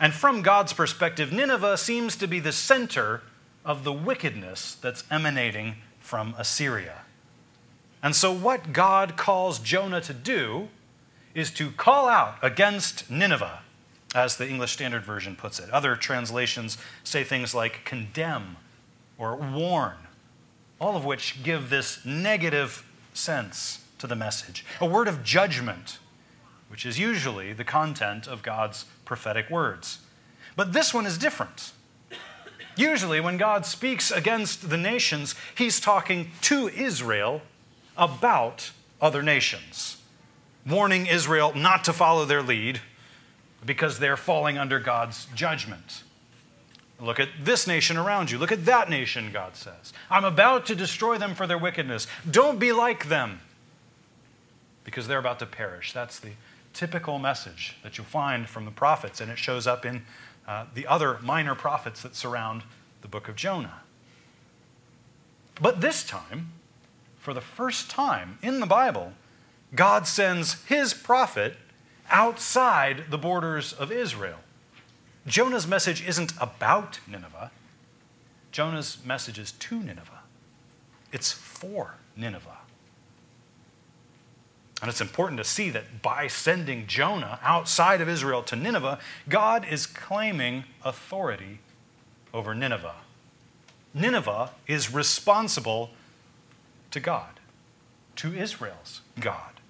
And 0.00 0.12
from 0.12 0.42
God's 0.42 0.72
perspective, 0.72 1.32
Nineveh 1.32 1.76
seems 1.76 2.16
to 2.16 2.28
be 2.28 2.40
the 2.40 2.52
center 2.52 3.22
of 3.64 3.84
the 3.84 3.92
wickedness 3.92 4.76
that's 4.80 5.04
emanating 5.10 5.76
from 6.00 6.34
Assyria. 6.38 7.02
And 8.02 8.14
so, 8.14 8.32
what 8.32 8.72
God 8.72 9.16
calls 9.16 9.58
Jonah 9.58 10.00
to 10.02 10.14
do 10.14 10.68
is 11.34 11.50
to 11.52 11.70
call 11.72 12.08
out 12.08 12.36
against 12.42 13.10
Nineveh, 13.10 13.60
as 14.14 14.36
the 14.36 14.48
English 14.48 14.72
Standard 14.72 15.04
Version 15.04 15.34
puts 15.34 15.58
it. 15.58 15.68
Other 15.70 15.96
translations 15.96 16.78
say 17.02 17.24
things 17.24 17.54
like 17.54 17.84
condemn 17.84 18.56
or 19.18 19.34
warn, 19.34 19.96
all 20.80 20.96
of 20.96 21.04
which 21.04 21.42
give 21.42 21.70
this 21.70 22.04
negative 22.06 22.84
sense 23.12 23.84
to 23.98 24.06
the 24.06 24.16
message. 24.16 24.64
A 24.80 24.86
word 24.86 25.08
of 25.08 25.22
judgment, 25.22 25.98
which 26.68 26.86
is 26.86 26.98
usually 26.98 27.52
the 27.52 27.64
content 27.64 28.26
of 28.26 28.42
God's 28.42 28.84
prophetic 29.04 29.50
words. 29.50 29.98
But 30.56 30.72
this 30.72 30.92
one 30.92 31.06
is 31.06 31.18
different. 31.18 31.72
Usually, 32.76 33.20
when 33.20 33.36
God 33.36 33.66
speaks 33.66 34.10
against 34.10 34.70
the 34.70 34.76
nations, 34.76 35.34
he's 35.56 35.80
talking 35.80 36.30
to 36.42 36.68
Israel 36.68 37.42
about 37.96 38.70
other 39.00 39.22
nations 39.22 39.98
warning 40.68 41.06
Israel 41.06 41.52
not 41.54 41.84
to 41.84 41.92
follow 41.92 42.24
their 42.24 42.42
lead 42.42 42.80
because 43.64 43.98
they're 43.98 44.16
falling 44.16 44.58
under 44.58 44.78
God's 44.78 45.26
judgment. 45.34 46.02
Look 47.00 47.20
at 47.20 47.28
this 47.40 47.66
nation 47.66 47.96
around 47.96 48.30
you. 48.30 48.38
Look 48.38 48.52
at 48.52 48.64
that 48.66 48.90
nation, 48.90 49.30
God 49.32 49.56
says. 49.56 49.92
I'm 50.10 50.24
about 50.24 50.66
to 50.66 50.74
destroy 50.74 51.16
them 51.16 51.34
for 51.34 51.46
their 51.46 51.58
wickedness. 51.58 52.06
Don't 52.28 52.58
be 52.58 52.72
like 52.72 53.08
them 53.08 53.40
because 54.88 55.06
they're 55.06 55.18
about 55.18 55.38
to 55.38 55.44
perish. 55.44 55.92
That's 55.92 56.18
the 56.18 56.30
typical 56.72 57.18
message 57.18 57.76
that 57.82 57.98
you'll 57.98 58.06
find 58.06 58.48
from 58.48 58.64
the 58.64 58.70
prophets, 58.70 59.20
and 59.20 59.30
it 59.30 59.36
shows 59.36 59.66
up 59.66 59.84
in 59.84 60.00
uh, 60.46 60.64
the 60.72 60.86
other 60.86 61.18
minor 61.22 61.54
prophets 61.54 62.00
that 62.00 62.16
surround 62.16 62.62
the 63.02 63.08
book 63.08 63.28
of 63.28 63.36
Jonah. 63.36 63.82
But 65.60 65.82
this 65.82 66.02
time, 66.02 66.52
for 67.18 67.34
the 67.34 67.42
first 67.42 67.90
time 67.90 68.38
in 68.40 68.60
the 68.60 68.66
Bible, 68.66 69.12
God 69.74 70.06
sends 70.06 70.64
his 70.64 70.94
prophet 70.94 71.56
outside 72.08 73.10
the 73.10 73.18
borders 73.18 73.74
of 73.74 73.92
Israel. 73.92 74.38
Jonah's 75.26 75.66
message 75.66 76.02
isn't 76.02 76.32
about 76.40 77.00
Nineveh, 77.06 77.50
Jonah's 78.52 79.04
message 79.04 79.38
is 79.38 79.52
to 79.52 79.80
Nineveh, 79.80 80.22
it's 81.12 81.30
for 81.30 81.96
Nineveh. 82.16 82.56
And 84.80 84.88
it's 84.88 85.00
important 85.00 85.38
to 85.38 85.44
see 85.44 85.70
that 85.70 86.02
by 86.02 86.28
sending 86.28 86.86
Jonah 86.86 87.40
outside 87.42 88.00
of 88.00 88.08
Israel 88.08 88.42
to 88.44 88.56
Nineveh, 88.56 88.98
God 89.28 89.66
is 89.68 89.86
claiming 89.86 90.64
authority 90.84 91.58
over 92.32 92.54
Nineveh. 92.54 92.94
Nineveh 93.92 94.50
is 94.66 94.92
responsible 94.92 95.90
to 96.92 97.00
God, 97.00 97.40
to 98.16 98.34
Israel's 98.34 99.00
God. 99.18 99.60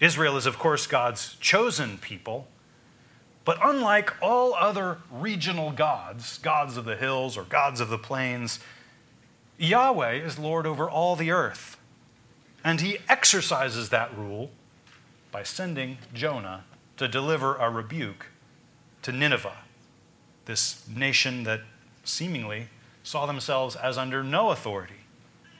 Israel 0.00 0.36
is, 0.36 0.46
of 0.46 0.58
course, 0.58 0.86
God's 0.86 1.36
chosen 1.40 1.98
people. 1.98 2.48
But 3.44 3.58
unlike 3.62 4.12
all 4.22 4.54
other 4.54 4.98
regional 5.10 5.70
gods, 5.70 6.38
gods 6.38 6.76
of 6.76 6.84
the 6.84 6.96
hills 6.96 7.36
or 7.36 7.44
gods 7.44 7.80
of 7.80 7.88
the 7.88 7.98
plains, 7.98 8.58
Yahweh 9.58 10.14
is 10.14 10.38
Lord 10.38 10.66
over 10.66 10.88
all 10.88 11.14
the 11.14 11.30
earth. 11.30 11.76
And 12.66 12.80
he 12.80 12.98
exercises 13.08 13.90
that 13.90 14.18
rule 14.18 14.50
by 15.30 15.44
sending 15.44 15.98
Jonah 16.12 16.64
to 16.96 17.06
deliver 17.06 17.54
a 17.54 17.70
rebuke 17.70 18.26
to 19.02 19.12
Nineveh, 19.12 19.58
this 20.46 20.84
nation 20.88 21.44
that 21.44 21.60
seemingly 22.02 22.66
saw 23.04 23.24
themselves 23.24 23.76
as 23.76 23.96
under 23.96 24.24
no 24.24 24.50
authority, 24.50 25.04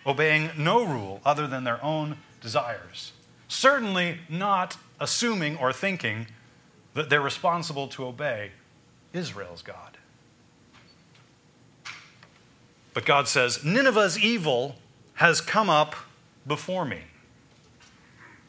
obeying 0.05 0.51
no 0.59 0.85
rule 0.85 1.21
other 1.25 1.47
than 1.47 1.63
their 1.63 1.83
own 1.83 2.17
desires. 2.41 3.13
Certainly 3.47 4.19
not 4.29 4.77
assuming 4.99 5.57
or 5.59 5.73
thinking 5.73 6.27
that 6.95 7.09
they're 7.09 7.21
responsible 7.21 7.87
to 7.87 8.05
obey 8.05 8.51
Israel's 9.13 9.63
God. 9.63 9.97
But 12.93 13.07
God 13.07 13.29
says, 13.29 13.65
Nineveh's 13.65 14.19
evil 14.19 14.75
has 15.15 15.41
come 15.41 15.71
up 15.71 15.95
before 16.47 16.85
me. 16.85 17.01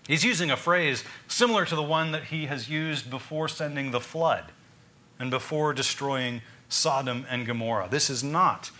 He's 0.08 0.24
using 0.24 0.50
a 0.50 0.58
phrase 0.58 1.04
similar 1.28 1.66
to 1.66 1.76
the 1.76 1.84
one 1.84 2.12
that 2.12 2.26
he 2.26 2.46
has 2.46 2.70
used 2.70 3.10
before 3.10 3.48
sending 3.48 3.92
the 3.92 4.00
flood 4.00 4.46
and 5.20 5.30
before 5.30 5.74
destroying 5.74 6.42
Sodom 6.70 7.26
and 7.30 7.46
Gomorrah. 7.46 7.88
This 7.90 8.10
is 8.10 8.24
not 8.24 8.72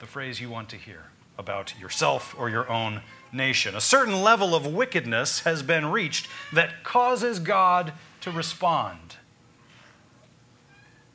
the 0.00 0.06
phrase 0.06 0.40
you 0.40 0.50
want 0.50 0.68
to 0.70 0.76
hear 0.76 1.04
about 1.38 1.78
yourself 1.78 2.34
or 2.38 2.50
your 2.50 2.70
own 2.70 3.02
nation. 3.32 3.76
A 3.76 3.80
certain 3.80 4.22
level 4.22 4.54
of 4.54 4.66
wickedness 4.66 5.40
has 5.40 5.62
been 5.62 5.90
reached 5.90 6.28
that 6.52 6.82
causes 6.82 7.38
God 7.38 7.92
to 8.22 8.30
respond. 8.30 9.16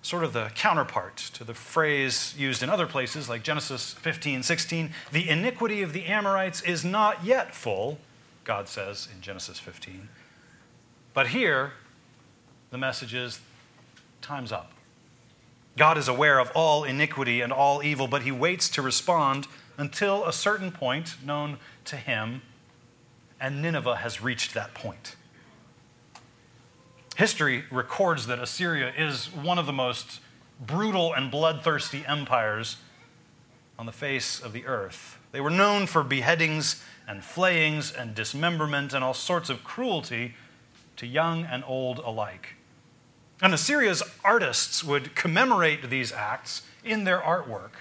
Sort 0.01 0.23
of 0.23 0.33
the 0.33 0.51
counterpart 0.55 1.17
to 1.17 1.43
the 1.43 1.53
phrase 1.53 2.33
used 2.37 2.63
in 2.63 2.69
other 2.69 2.87
places 2.87 3.29
like 3.29 3.43
Genesis 3.43 3.93
15, 3.93 4.43
16. 4.43 4.91
The 5.11 5.29
iniquity 5.29 5.81
of 5.81 5.93
the 5.93 6.05
Amorites 6.05 6.61
is 6.61 6.83
not 6.83 7.23
yet 7.23 7.53
full, 7.53 7.99
God 8.43 8.67
says 8.67 9.07
in 9.13 9.21
Genesis 9.21 9.59
15. 9.59 10.09
But 11.13 11.27
here, 11.27 11.73
the 12.71 12.77
message 12.77 13.13
is 13.13 13.41
time's 14.21 14.51
up. 14.51 14.71
God 15.77 15.97
is 15.97 16.07
aware 16.07 16.39
of 16.39 16.51
all 16.55 16.83
iniquity 16.83 17.41
and 17.41 17.53
all 17.53 17.83
evil, 17.83 18.07
but 18.07 18.23
he 18.23 18.31
waits 18.31 18.69
to 18.69 18.81
respond 18.81 19.47
until 19.77 20.25
a 20.25 20.33
certain 20.33 20.71
point 20.71 21.15
known 21.23 21.57
to 21.85 21.95
him, 21.95 22.41
and 23.39 23.61
Nineveh 23.61 23.97
has 23.97 24.21
reached 24.21 24.53
that 24.53 24.73
point. 24.73 25.15
History 27.17 27.65
records 27.71 28.27
that 28.27 28.39
Assyria 28.39 28.93
is 28.97 29.27
one 29.27 29.59
of 29.59 29.65
the 29.65 29.73
most 29.73 30.19
brutal 30.59 31.13
and 31.13 31.29
bloodthirsty 31.29 32.05
empires 32.07 32.77
on 33.77 33.85
the 33.85 33.91
face 33.91 34.39
of 34.39 34.53
the 34.53 34.65
earth. 34.65 35.17
They 35.31 35.41
were 35.41 35.49
known 35.49 35.87
for 35.87 36.03
beheadings 36.03 36.83
and 37.07 37.23
flayings 37.23 37.91
and 37.91 38.15
dismemberment 38.15 38.93
and 38.93 39.03
all 39.03 39.13
sorts 39.13 39.49
of 39.49 39.63
cruelty 39.63 40.35
to 40.97 41.07
young 41.07 41.45
and 41.45 41.63
old 41.65 41.99
alike. 41.99 42.55
And 43.41 43.53
Assyria's 43.53 44.03
artists 44.23 44.83
would 44.83 45.15
commemorate 45.15 45.89
these 45.89 46.11
acts 46.11 46.61
in 46.83 47.03
their 47.05 47.19
artwork 47.19 47.71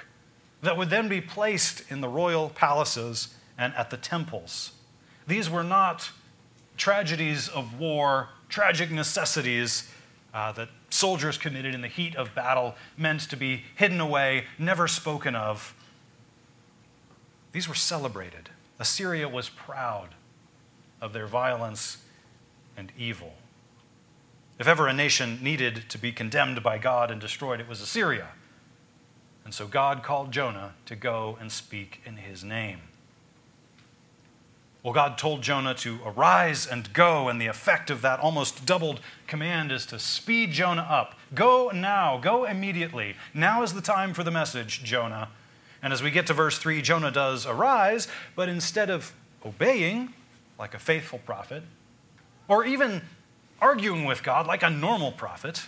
that 0.63 0.77
would 0.77 0.91
then 0.91 1.09
be 1.09 1.21
placed 1.21 1.91
in 1.91 2.01
the 2.01 2.09
royal 2.09 2.49
palaces 2.49 3.35
and 3.59 3.75
at 3.75 3.91
the 3.91 3.97
temples. 3.97 4.73
These 5.27 5.51
were 5.51 5.63
not 5.63 6.11
tragedies 6.77 7.49
of 7.49 7.79
war, 7.79 8.31
tragic 8.51 8.91
necessities 8.91 9.89
uh, 10.35 10.53
that 10.53 10.69
soldiers 10.91 11.39
committed 11.39 11.75
in 11.75 11.81
the 11.81 11.89
heat 11.89 12.15
of 12.17 12.35
battle, 12.35 12.75
meant 12.97 13.21
to 13.23 13.37
be 13.37 13.65
hidden 13.77 14.01
away, 14.01 14.45
never 14.59 14.87
spoken 14.87 15.35
of. 15.35 15.75
These 17.53 17.69
were 17.69 17.75
celebrated. 17.75 18.51
Assyria 18.79 19.29
was 19.29 19.49
proud 19.49 20.11
of 21.01 21.13
their 21.13 21.27
violence 21.27 21.99
and 22.77 22.93
evil. 22.97 23.35
If 24.59 24.69
ever 24.69 24.87
a 24.87 24.93
nation 24.93 25.39
needed 25.43 25.85
to 25.89 25.99
be 25.99 26.13
condemned 26.13 26.63
by 26.63 26.79
God 26.79 27.11
and 27.11 27.21
destroyed, 27.21 27.61
it 27.61 27.69
was 27.69 27.81
Assyria. 27.81 28.29
And 29.45 29.55
so 29.55 29.67
God 29.67 30.03
called 30.03 30.33
Jonah 30.33 30.75
to 30.87 30.95
go 30.95 31.39
and 31.41 31.51
speak 31.51 32.03
in 32.05 32.19
his 32.19 32.45
name. 32.45 32.81
Well, 34.83 34.95
God 34.95 35.19
told 35.19 35.43
Jonah 35.43 35.75
to 35.75 35.99
arise 36.07 36.67
and 36.67 36.91
go, 36.95 37.29
and 37.29 37.39
the 37.39 37.49
effect 37.49 37.91
of 37.91 38.01
that 38.01 38.19
almost 38.19 38.65
doubled 38.65 39.01
command 39.27 39.71
is 39.71 39.85
to 39.87 39.99
speed 39.99 40.53
Jonah 40.53 40.87
up. 40.89 41.19
Go 41.35 41.71
now, 41.75 42.17
go 42.17 42.45
immediately. 42.45 43.15
Now 43.35 43.63
is 43.63 43.75
the 43.75 43.83
time 43.83 44.15
for 44.15 44.25
the 44.25 44.31
message, 44.31 44.83
Jonah. 44.83 45.29
And 45.83 45.93
as 45.93 46.03
we 46.03 46.11
get 46.11 46.27
to 46.29 46.35
verse 46.35 46.59
3, 46.59 46.81
Jonah 46.81 47.11
does 47.11 47.47
arise, 47.47 48.09
but 48.35 48.49
instead 48.49 48.89
of 48.89 49.13
obeying 49.45 50.15
like 50.59 50.73
a 50.73 50.79
faithful 50.79 51.19
prophet, 51.19 51.63
or 52.49 52.65
even 52.65 53.03
arguing 53.61 54.07
with 54.07 54.23
God 54.23 54.47
like 54.47 54.63
a 54.63 54.71
normal 54.71 55.13
prophet, 55.13 55.67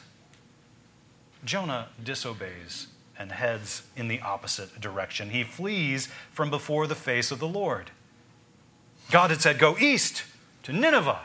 Jonah 1.45 1.89
disobeys 2.03 2.89
and 3.19 3.33
heads 3.33 3.83
in 3.95 4.09
the 4.09 4.21
opposite 4.21 4.81
direction. 4.81 5.31
He 5.31 5.45
flees 5.45 6.09
from 6.33 6.49
before 6.49 6.87
the 6.87 6.95
face 6.95 7.31
of 7.31 7.39
the 7.39 7.49
Lord. 7.49 7.91
God 9.13 9.29
had 9.29 9.43
said, 9.43 9.59
Go 9.59 9.77
east 9.79 10.23
to 10.63 10.73
Nineveh, 10.73 11.21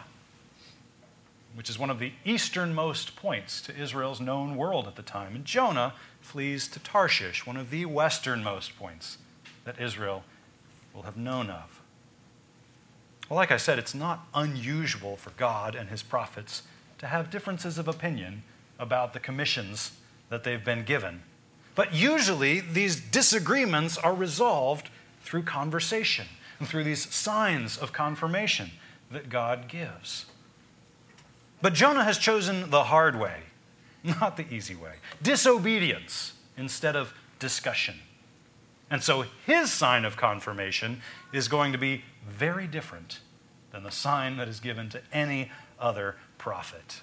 which 1.55 1.69
is 1.69 1.79
one 1.79 1.89
of 1.89 1.99
the 1.99 2.11
easternmost 2.25 3.15
points 3.15 3.61
to 3.61 3.73
Israel's 3.73 4.19
known 4.19 4.57
world 4.57 4.87
at 4.87 4.97
the 4.97 5.01
time. 5.01 5.35
And 5.35 5.45
Jonah 5.45 5.93
flees 6.19 6.67
to 6.67 6.79
Tarshish, 6.79 7.47
one 7.47 7.55
of 7.55 7.69
the 7.69 7.85
westernmost 7.85 8.77
points 8.77 9.19
that 9.63 9.79
Israel 9.79 10.25
will 10.93 11.03
have 11.03 11.15
known 11.15 11.49
of. 11.49 11.79
Well, 13.29 13.37
like 13.37 13.51
I 13.51 13.57
said, 13.57 13.79
it's 13.79 13.95
not 13.95 14.27
unusual 14.33 15.15
for 15.15 15.29
God 15.31 15.73
and 15.73 15.89
his 15.89 16.03
prophets 16.03 16.63
to 16.97 17.07
have 17.07 17.31
differences 17.31 17.77
of 17.77 17.87
opinion 17.87 18.43
about 18.77 19.13
the 19.13 19.19
commissions 19.21 19.93
that 20.27 20.43
they've 20.43 20.63
been 20.63 20.83
given. 20.83 21.21
But 21.73 21.93
usually, 21.93 22.59
these 22.59 22.99
disagreements 22.99 23.97
are 23.97 24.13
resolved 24.13 24.89
through 25.21 25.43
conversation 25.43 26.27
and 26.59 26.67
through 26.67 26.83
these 26.83 27.13
signs 27.13 27.77
of 27.77 27.93
confirmation 27.93 28.71
that 29.11 29.29
God 29.29 29.67
gives. 29.67 30.25
But 31.61 31.73
Jonah 31.73 32.03
has 32.03 32.17
chosen 32.17 32.69
the 32.69 32.85
hard 32.85 33.19
way, 33.19 33.41
not 34.03 34.37
the 34.37 34.45
easy 34.53 34.75
way 34.75 34.95
disobedience 35.21 36.33
instead 36.57 36.95
of 36.95 37.13
discussion. 37.39 37.95
And 38.89 39.03
so 39.03 39.25
his 39.45 39.71
sign 39.71 40.05
of 40.05 40.15
confirmation 40.15 41.01
is 41.33 41.47
going 41.47 41.71
to 41.73 41.77
be 41.77 42.03
very 42.27 42.67
different 42.67 43.19
than 43.71 43.83
the 43.83 43.91
sign 43.91 44.37
that 44.37 44.47
is 44.47 44.59
given 44.59 44.89
to 44.89 45.01
any 45.11 45.51
other 45.79 46.15
prophet. 46.37 47.01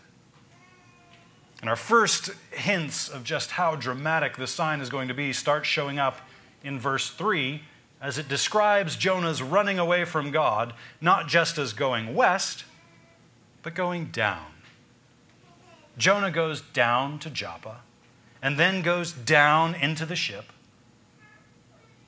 And 1.61 1.69
our 1.71 1.77
first 1.77 2.31
hints 2.51 3.09
of 3.09 3.25
just 3.25 3.53
how 3.53 3.77
dramatic 3.77 4.37
this 4.37 4.51
sign 4.51 4.81
is 4.81 4.89
going 4.89 5.09
to 5.09 5.15
be 5.15 5.33
start 5.33 5.67
showing 5.67 5.99
up 5.99 6.21
in 6.63 6.79
verse 6.79 7.11
3 7.11 7.63
as 8.05 8.19
it 8.19 8.29
describes 8.29 8.97
Jonah's 8.97 9.43
running 9.43 9.79
away 9.79 10.05
from 10.05 10.31
God, 10.31 10.75
not 11.01 11.27
just 11.27 11.57
as 11.57 11.73
going 11.73 12.15
west, 12.15 12.65
but 13.63 13.75
going 13.75 14.09
down. 14.09 14.45
Jonah 15.97 16.31
goes 16.31 16.61
down 16.61 17.19
to 17.21 17.31
Joppa 17.31 17.81
and 18.43 18.59
then 18.59 18.83
goes 18.83 19.11
down 19.11 19.75
into 19.75 20.05
the 20.05 20.17
ship. 20.17 20.53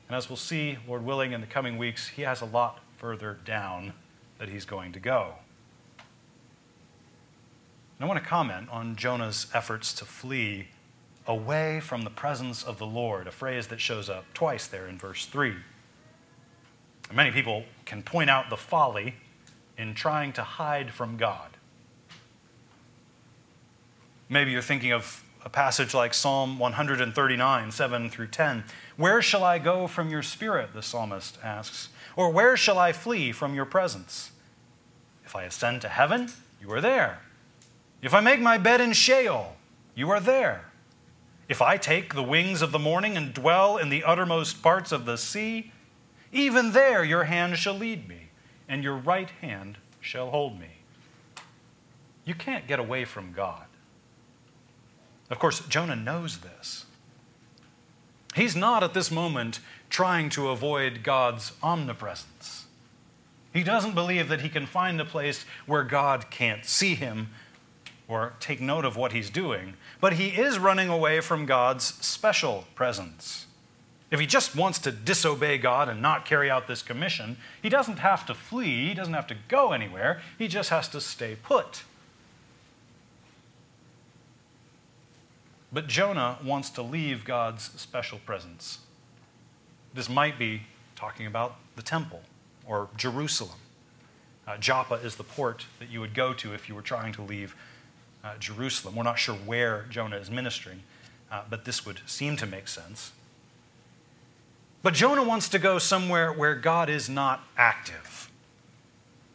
And 0.06 0.14
as 0.14 0.28
we'll 0.28 0.36
see, 0.36 0.76
Lord 0.86 1.02
willing, 1.02 1.32
in 1.32 1.40
the 1.40 1.46
coming 1.46 1.78
weeks, 1.78 2.08
he 2.08 2.22
has 2.22 2.42
a 2.42 2.46
lot 2.46 2.80
further 2.98 3.38
down 3.46 3.94
that 4.38 4.50
he's 4.50 4.66
going 4.66 4.92
to 4.92 5.00
go. 5.00 5.36
And 7.98 8.04
I 8.04 8.06
want 8.06 8.22
to 8.22 8.28
comment 8.28 8.68
on 8.70 8.96
Jonah's 8.96 9.46
efforts 9.54 9.94
to 9.94 10.04
flee 10.04 10.68
away 11.26 11.80
from 11.80 12.02
the 12.02 12.10
presence 12.10 12.62
of 12.62 12.76
the 12.76 12.86
Lord, 12.86 13.26
a 13.26 13.32
phrase 13.32 13.68
that 13.68 13.80
shows 13.80 14.10
up 14.10 14.26
twice 14.34 14.66
there 14.66 14.86
in 14.86 14.98
verse 14.98 15.24
3. 15.24 15.54
Many 17.12 17.30
people 17.30 17.64
can 17.84 18.02
point 18.02 18.30
out 18.30 18.50
the 18.50 18.56
folly 18.56 19.14
in 19.78 19.94
trying 19.94 20.32
to 20.34 20.42
hide 20.42 20.90
from 20.92 21.16
God. 21.16 21.56
Maybe 24.28 24.50
you're 24.50 24.62
thinking 24.62 24.92
of 24.92 25.24
a 25.44 25.48
passage 25.48 25.94
like 25.94 26.12
Psalm 26.12 26.58
139, 26.58 27.70
7 27.70 28.10
through 28.10 28.26
10. 28.26 28.64
Where 28.96 29.22
shall 29.22 29.44
I 29.44 29.58
go 29.58 29.86
from 29.86 30.10
your 30.10 30.22
spirit? 30.22 30.74
The 30.74 30.82
psalmist 30.82 31.38
asks. 31.44 31.90
Or 32.16 32.30
where 32.30 32.56
shall 32.56 32.78
I 32.78 32.92
flee 32.92 33.30
from 33.30 33.54
your 33.54 33.64
presence? 33.64 34.32
If 35.24 35.36
I 35.36 35.44
ascend 35.44 35.82
to 35.82 35.88
heaven, 35.88 36.30
you 36.60 36.72
are 36.72 36.80
there. 36.80 37.20
If 38.02 38.12
I 38.12 38.20
make 38.20 38.40
my 38.40 38.58
bed 38.58 38.80
in 38.80 38.92
Sheol, 38.92 39.56
you 39.94 40.10
are 40.10 40.20
there. 40.20 40.72
If 41.48 41.62
I 41.62 41.76
take 41.76 42.14
the 42.14 42.22
wings 42.24 42.60
of 42.60 42.72
the 42.72 42.78
morning 42.78 43.16
and 43.16 43.32
dwell 43.32 43.76
in 43.76 43.88
the 43.88 44.02
uttermost 44.02 44.62
parts 44.62 44.90
of 44.90 45.06
the 45.06 45.16
sea, 45.16 45.72
even 46.36 46.72
there 46.72 47.02
your 47.02 47.24
hand 47.24 47.56
shall 47.56 47.74
lead 47.74 48.08
me, 48.08 48.28
and 48.68 48.82
your 48.82 48.96
right 48.96 49.30
hand 49.40 49.78
shall 50.00 50.30
hold 50.30 50.58
me. 50.60 50.82
You 52.24 52.34
can't 52.34 52.66
get 52.66 52.78
away 52.78 53.04
from 53.04 53.32
God. 53.32 53.64
Of 55.30 55.38
course, 55.38 55.60
Jonah 55.60 55.96
knows 55.96 56.38
this. 56.38 56.86
He's 58.34 58.54
not 58.54 58.82
at 58.82 58.94
this 58.94 59.10
moment 59.10 59.60
trying 59.88 60.28
to 60.30 60.50
avoid 60.50 61.02
God's 61.02 61.52
omnipresence. 61.62 62.66
He 63.52 63.62
doesn't 63.62 63.94
believe 63.94 64.28
that 64.28 64.42
he 64.42 64.50
can 64.50 64.66
find 64.66 65.00
a 65.00 65.04
place 65.04 65.46
where 65.64 65.84
God 65.84 66.30
can't 66.30 66.66
see 66.66 66.94
him 66.94 67.28
or 68.08 68.34
take 68.38 68.60
note 68.60 68.84
of 68.84 68.96
what 68.96 69.12
he's 69.12 69.30
doing, 69.30 69.74
but 70.00 70.14
he 70.14 70.28
is 70.28 70.58
running 70.58 70.88
away 70.88 71.20
from 71.20 71.46
God's 71.46 71.84
special 72.04 72.64
presence. 72.74 73.45
If 74.10 74.20
he 74.20 74.26
just 74.26 74.54
wants 74.54 74.78
to 74.80 74.92
disobey 74.92 75.58
God 75.58 75.88
and 75.88 76.00
not 76.00 76.24
carry 76.24 76.48
out 76.48 76.68
this 76.68 76.82
commission, 76.82 77.38
he 77.60 77.68
doesn't 77.68 77.98
have 77.98 78.24
to 78.26 78.34
flee, 78.34 78.88
he 78.88 78.94
doesn't 78.94 79.14
have 79.14 79.26
to 79.28 79.36
go 79.48 79.72
anywhere, 79.72 80.22
he 80.38 80.46
just 80.46 80.70
has 80.70 80.88
to 80.90 81.00
stay 81.00 81.36
put. 81.42 81.82
But 85.72 85.88
Jonah 85.88 86.38
wants 86.44 86.70
to 86.70 86.82
leave 86.82 87.24
God's 87.24 87.64
special 87.78 88.18
presence. 88.20 88.78
This 89.92 90.08
might 90.08 90.38
be 90.38 90.62
talking 90.94 91.26
about 91.26 91.56
the 91.74 91.82
temple 91.82 92.22
or 92.64 92.88
Jerusalem. 92.96 93.58
Uh, 94.46 94.56
Joppa 94.56 94.94
is 94.94 95.16
the 95.16 95.24
port 95.24 95.66
that 95.80 95.90
you 95.90 96.00
would 96.00 96.14
go 96.14 96.32
to 96.34 96.54
if 96.54 96.68
you 96.68 96.74
were 96.76 96.82
trying 96.82 97.12
to 97.14 97.22
leave 97.22 97.56
uh, 98.22 98.36
Jerusalem. 98.38 98.94
We're 98.94 99.02
not 99.02 99.18
sure 99.18 99.34
where 99.34 99.86
Jonah 99.90 100.16
is 100.16 100.30
ministering, 100.30 100.84
uh, 101.30 101.42
but 101.50 101.64
this 101.64 101.84
would 101.84 102.00
seem 102.06 102.36
to 102.36 102.46
make 102.46 102.68
sense. 102.68 103.10
But 104.82 104.94
Jonah 104.94 105.24
wants 105.24 105.48
to 105.50 105.58
go 105.58 105.78
somewhere 105.78 106.32
where 106.32 106.54
God 106.54 106.88
is 106.88 107.08
not 107.08 107.42
active. 107.56 108.30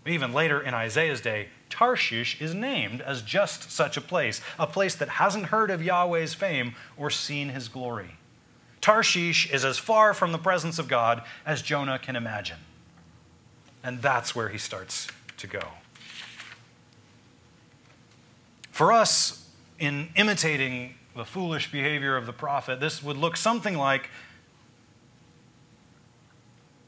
Even 0.06 0.34
later 0.34 0.62
in 0.62 0.74
Isaiah's 0.74 1.22
day, 1.22 1.50
Tarshish 1.70 2.42
is 2.42 2.54
named 2.54 3.02
as 3.02 3.22
just 3.22 3.72
such 3.72 3.98
a 3.98 4.02
place, 4.02 4.42
a 4.58 4.68
place 4.68 4.96
that 4.96 5.10
hasn't 5.10 5.48
heard 5.48 5.72
of 5.72 5.84
Yahweh's 5.84 6.34
fame 6.34 6.76
or 6.98 7.10
seen 7.10 7.50
his 7.50 7.68
glory. 7.68 8.18
Tarshish 8.82 9.52
is 9.52 9.64
as 9.64 9.78
far 9.78 10.14
from 10.14 10.32
the 10.32 10.38
presence 10.38 10.80
of 10.80 10.88
God 10.88 11.24
as 11.46 11.62
Jonah 11.62 12.00
can 12.00 12.16
imagine. 12.16 12.58
And 13.84 14.02
that's 14.02 14.36
where 14.36 14.50
he 14.50 14.58
starts 14.58 15.08
to 15.38 15.48
go. 15.48 15.62
For 18.72 18.92
us, 18.92 19.48
in 19.80 20.10
imitating 20.16 20.96
the 21.16 21.26
foolish 21.26 21.72
behavior 21.72 22.16
of 22.16 22.26
the 22.26 22.34
prophet, 22.34 22.80
this 22.80 23.04
would 23.04 23.18
look 23.18 23.38
something 23.38 23.78
like 23.78 24.10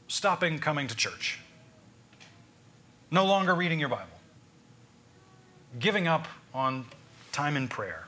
stopping 0.08 0.58
coming 0.58 0.86
to 0.88 0.96
church, 0.96 1.38
no 3.10 3.24
longer 3.24 3.54
reading 3.54 3.80
your 3.80 3.88
Bible, 3.88 4.18
giving 5.78 6.06
up 6.06 6.26
on 6.52 6.86
time 7.32 7.56
in 7.56 7.68
prayer. 7.68 8.06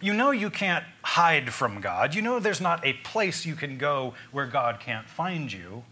You 0.00 0.12
know 0.12 0.32
you 0.32 0.50
can't 0.50 0.84
hide 1.02 1.52
from 1.52 1.80
God. 1.80 2.14
You 2.14 2.22
know 2.22 2.38
there's 2.38 2.60
not 2.60 2.84
a 2.84 2.92
place 2.92 3.46
you 3.46 3.54
can 3.54 3.78
go 3.78 4.14
where 4.32 4.46
God 4.46 4.80
can't 4.80 5.08
find 5.08 5.52
you. 5.52 5.84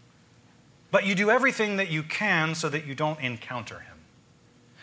But 0.91 1.07
you 1.07 1.15
do 1.15 1.31
everything 1.31 1.77
that 1.77 1.89
you 1.89 2.03
can 2.03 2.53
so 2.53 2.69
that 2.69 2.85
you 2.85 2.93
don't 2.93 3.19
encounter 3.19 3.79
Him, 3.79 3.97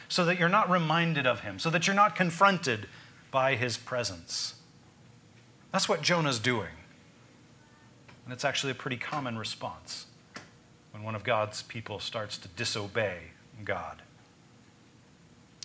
so 0.08 0.24
that 0.24 0.40
you're 0.40 0.48
not 0.48 0.68
reminded 0.68 1.24
of 1.24 1.40
Him, 1.40 1.60
so 1.60 1.70
that 1.70 1.86
you're 1.86 1.94
not 1.94 2.16
confronted 2.16 2.88
by 3.30 3.54
His 3.54 3.76
presence. 3.76 4.54
That's 5.70 5.88
what 5.88 6.02
Jonah's 6.02 6.40
doing. 6.40 6.79
And 8.30 8.36
it's 8.36 8.44
actually 8.44 8.70
a 8.70 8.76
pretty 8.76 8.96
common 8.96 9.36
response 9.36 10.06
when 10.92 11.02
one 11.02 11.16
of 11.16 11.24
God's 11.24 11.62
people 11.62 11.98
starts 11.98 12.38
to 12.38 12.46
disobey 12.46 13.32
God. 13.64 14.02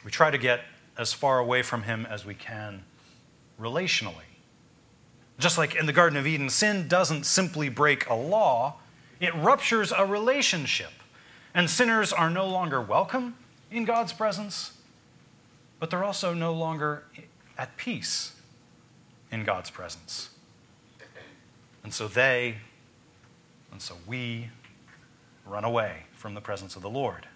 We 0.03 0.09
try 0.09 0.31
to 0.31 0.37
get 0.39 0.61
as 0.97 1.13
far 1.13 1.37
away 1.37 1.61
from 1.61 1.83
Him 1.83 2.07
as 2.09 2.25
we 2.25 2.33
can 2.33 2.81
relationally. 3.61 4.39
Just 5.37 5.59
like 5.59 5.75
in 5.75 5.85
the 5.85 5.93
Garden 5.93 6.17
of 6.17 6.25
Eden, 6.25 6.49
sin 6.49 6.87
doesn't 6.87 7.27
simply 7.27 7.69
break 7.69 8.09
a 8.09 8.15
law, 8.15 8.77
it 9.19 9.35
ruptures 9.35 9.93
a 9.95 10.03
relationship. 10.03 11.03
And 11.53 11.69
sinners 11.69 12.11
are 12.11 12.31
no 12.31 12.47
longer 12.47 12.81
welcome 12.81 13.35
in 13.69 13.85
God's 13.85 14.11
presence, 14.11 14.75
but 15.79 15.91
they're 15.91 16.03
also 16.03 16.33
no 16.33 16.51
longer 16.51 17.03
at 17.59 17.77
peace 17.77 18.33
in 19.31 19.43
God's 19.43 19.69
presence. 19.69 20.31
And 21.85 21.93
so 21.93 22.07
they, 22.07 22.55
and 23.71 23.79
so 23.79 23.95
we, 24.07 24.49
run 25.45 25.63
away 25.63 26.07
from 26.13 26.33
the 26.33 26.41
presence 26.41 26.75
of 26.75 26.81
the 26.81 26.89
Lord. 26.89 27.27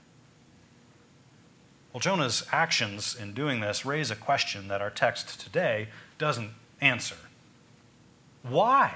Well, 1.94 2.00
Jonah's 2.00 2.44
actions 2.52 3.16
in 3.16 3.36
doing 3.36 3.60
this 3.60 3.86
raise 3.86 4.10
a 4.10 4.16
question 4.16 4.68
that 4.68 4.82
our 4.82 4.90
text 4.90 5.40
today 5.40 5.90
doesn't 6.18 6.50
answer. 6.82 7.18
Why? 8.42 8.96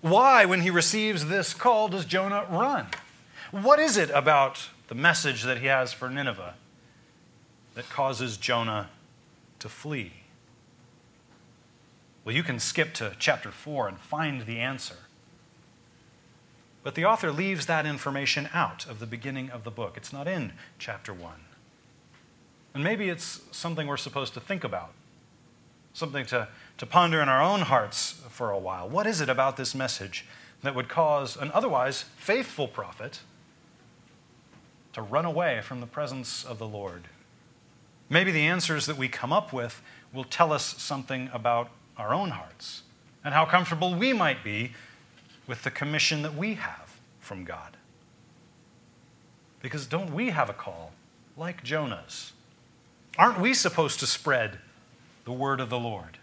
Why, 0.00 0.46
when 0.46 0.62
he 0.62 0.70
receives 0.70 1.26
this 1.26 1.54
call, 1.54 1.86
does 1.86 2.04
Jonah 2.04 2.44
run? 2.50 2.88
What 3.52 3.78
is 3.78 3.96
it 3.96 4.10
about 4.10 4.68
the 4.88 4.96
message 4.96 5.44
that 5.44 5.58
he 5.58 5.66
has 5.66 5.92
for 5.92 6.10
Nineveh 6.10 6.54
that 7.76 7.88
causes 7.88 8.36
Jonah 8.36 8.90
to 9.60 9.68
flee? 9.68 10.21
Well, 12.24 12.34
you 12.34 12.42
can 12.42 12.58
skip 12.58 12.94
to 12.94 13.16
chapter 13.18 13.50
4 13.50 13.88
and 13.88 13.98
find 13.98 14.46
the 14.46 14.60
answer. 14.60 14.96
But 16.82 16.94
the 16.94 17.04
author 17.04 17.30
leaves 17.30 17.66
that 17.66 17.86
information 17.86 18.48
out 18.52 18.86
of 18.86 18.98
the 18.98 19.06
beginning 19.06 19.50
of 19.50 19.64
the 19.64 19.70
book. 19.70 19.94
It's 19.96 20.12
not 20.12 20.26
in 20.26 20.52
chapter 20.78 21.12
1. 21.12 21.32
And 22.74 22.82
maybe 22.82 23.08
it's 23.08 23.42
something 23.50 23.86
we're 23.86 23.96
supposed 23.96 24.34
to 24.34 24.40
think 24.40 24.64
about, 24.64 24.92
something 25.92 26.24
to, 26.26 26.48
to 26.78 26.86
ponder 26.86 27.20
in 27.20 27.28
our 27.28 27.42
own 27.42 27.62
hearts 27.62 28.22
for 28.28 28.50
a 28.50 28.58
while. 28.58 28.88
What 28.88 29.06
is 29.06 29.20
it 29.20 29.28
about 29.28 29.56
this 29.56 29.74
message 29.74 30.24
that 30.62 30.74
would 30.74 30.88
cause 30.88 31.36
an 31.36 31.50
otherwise 31.52 32.04
faithful 32.16 32.66
prophet 32.66 33.20
to 34.92 35.02
run 35.02 35.24
away 35.24 35.60
from 35.62 35.80
the 35.80 35.86
presence 35.86 36.44
of 36.44 36.58
the 36.58 36.68
Lord? 36.68 37.08
Maybe 38.08 38.32
the 38.32 38.46
answers 38.46 38.86
that 38.86 38.96
we 38.96 39.08
come 39.08 39.32
up 39.32 39.52
with 39.52 39.82
will 40.12 40.24
tell 40.24 40.52
us 40.52 40.64
something 40.82 41.30
about 41.32 41.70
our 42.02 42.12
own 42.12 42.30
hearts 42.30 42.82
and 43.24 43.32
how 43.32 43.44
comfortable 43.44 43.94
we 43.94 44.12
might 44.12 44.42
be 44.42 44.72
with 45.46 45.62
the 45.62 45.70
commission 45.70 46.22
that 46.22 46.34
we 46.34 46.54
have 46.54 46.98
from 47.20 47.44
God. 47.44 47.76
Because 49.60 49.86
don't 49.86 50.12
we 50.12 50.30
have 50.30 50.50
a 50.50 50.52
call 50.52 50.92
like 51.36 51.62
Jonah's? 51.62 52.32
Aren't 53.16 53.40
we 53.40 53.54
supposed 53.54 54.00
to 54.00 54.06
spread 54.06 54.58
the 55.24 55.32
word 55.32 55.60
of 55.60 55.70
the 55.70 55.78
Lord? 55.78 56.18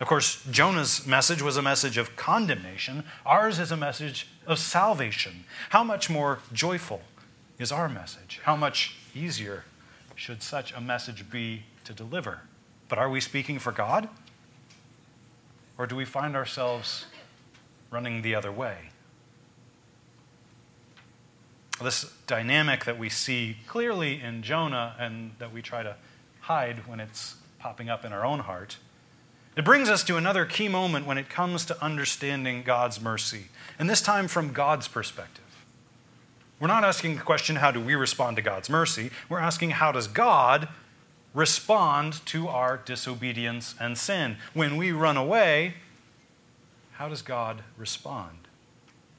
Of 0.00 0.08
course, 0.08 0.42
Jonah's 0.50 1.06
message 1.06 1.42
was 1.42 1.56
a 1.56 1.62
message 1.62 1.98
of 1.98 2.16
condemnation. 2.16 3.04
Ours 3.24 3.58
is 3.58 3.70
a 3.70 3.76
message 3.76 4.28
of 4.46 4.58
salvation. 4.58 5.44
How 5.70 5.84
much 5.84 6.08
more 6.08 6.40
joyful 6.52 7.02
is 7.58 7.72
our 7.72 7.88
message? 7.88 8.40
How 8.44 8.56
much 8.56 8.96
easier 9.14 9.64
should 10.14 10.42
such 10.42 10.72
a 10.72 10.80
message 10.80 11.30
be 11.30 11.64
to 11.84 11.92
deliver? 11.92 12.40
But 12.88 12.98
are 12.98 13.10
we 13.10 13.20
speaking 13.20 13.58
for 13.58 13.72
God? 13.72 14.08
Or 15.78 15.86
do 15.86 15.96
we 15.96 16.04
find 16.04 16.34
ourselves 16.34 17.06
running 17.90 18.22
the 18.22 18.34
other 18.34 18.52
way. 18.52 18.76
This 21.82 22.10
dynamic 22.26 22.84
that 22.84 22.98
we 22.98 23.08
see 23.08 23.58
clearly 23.66 24.20
in 24.20 24.42
Jonah 24.42 24.94
and 24.98 25.32
that 25.38 25.52
we 25.52 25.62
try 25.62 25.82
to 25.82 25.96
hide 26.40 26.86
when 26.86 27.00
it's 27.00 27.36
popping 27.58 27.88
up 27.88 28.04
in 28.04 28.12
our 28.12 28.24
own 28.24 28.40
heart. 28.40 28.78
It 29.56 29.64
brings 29.64 29.88
us 29.88 30.02
to 30.04 30.16
another 30.16 30.44
key 30.44 30.68
moment 30.68 31.06
when 31.06 31.18
it 31.18 31.28
comes 31.28 31.64
to 31.66 31.84
understanding 31.84 32.62
God's 32.62 33.00
mercy, 33.00 33.46
and 33.78 33.88
this 33.88 34.02
time 34.02 34.28
from 34.28 34.52
God's 34.52 34.88
perspective. 34.88 35.42
We're 36.60 36.68
not 36.68 36.84
asking 36.84 37.16
the 37.16 37.22
question, 37.22 37.56
how 37.56 37.70
do 37.70 37.80
we 37.80 37.94
respond 37.94 38.36
to 38.36 38.42
God's 38.42 38.70
mercy? 38.70 39.10
We're 39.28 39.38
asking, 39.38 39.70
how 39.70 39.92
does 39.92 40.08
God 40.08 40.68
respond 41.36 42.24
to 42.24 42.48
our 42.48 42.78
disobedience 42.78 43.74
and 43.78 43.96
sin? 43.96 44.38
When 44.54 44.78
we 44.78 44.90
run 44.90 45.18
away, 45.18 45.74
how 46.92 47.10
does 47.10 47.20
God 47.20 47.62
respond? 47.76 48.48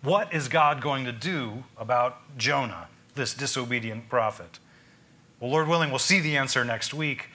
What 0.01 0.33
is 0.33 0.47
God 0.47 0.81
going 0.81 1.05
to 1.05 1.11
do 1.11 1.63
about 1.77 2.37
Jonah, 2.37 2.87
this 3.13 3.35
disobedient 3.35 4.09
prophet? 4.09 4.57
Well, 5.39 5.51
Lord 5.51 5.67
willing, 5.67 5.91
we'll 5.91 5.99
see 5.99 6.19
the 6.19 6.35
answer 6.35 6.65
next 6.65 6.91
week. 6.91 7.29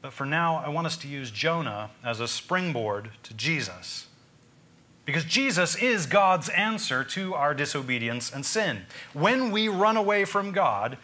But 0.00 0.14
for 0.14 0.24
now, 0.24 0.62
I 0.64 0.70
want 0.70 0.86
us 0.86 0.96
to 0.98 1.08
use 1.08 1.30
Jonah 1.30 1.90
as 2.02 2.20
a 2.20 2.28
springboard 2.28 3.10
to 3.24 3.34
Jesus. 3.34 4.06
Because 5.04 5.24
Jesus 5.24 5.76
is 5.76 6.06
God's 6.06 6.48
answer 6.50 7.04
to 7.04 7.34
our 7.34 7.52
disobedience 7.52 8.32
and 8.32 8.46
sin. 8.46 8.86
When 9.12 9.50
we 9.50 9.68
run 9.68 9.98
away 9.98 10.24
from 10.24 10.52
God, 10.52 10.96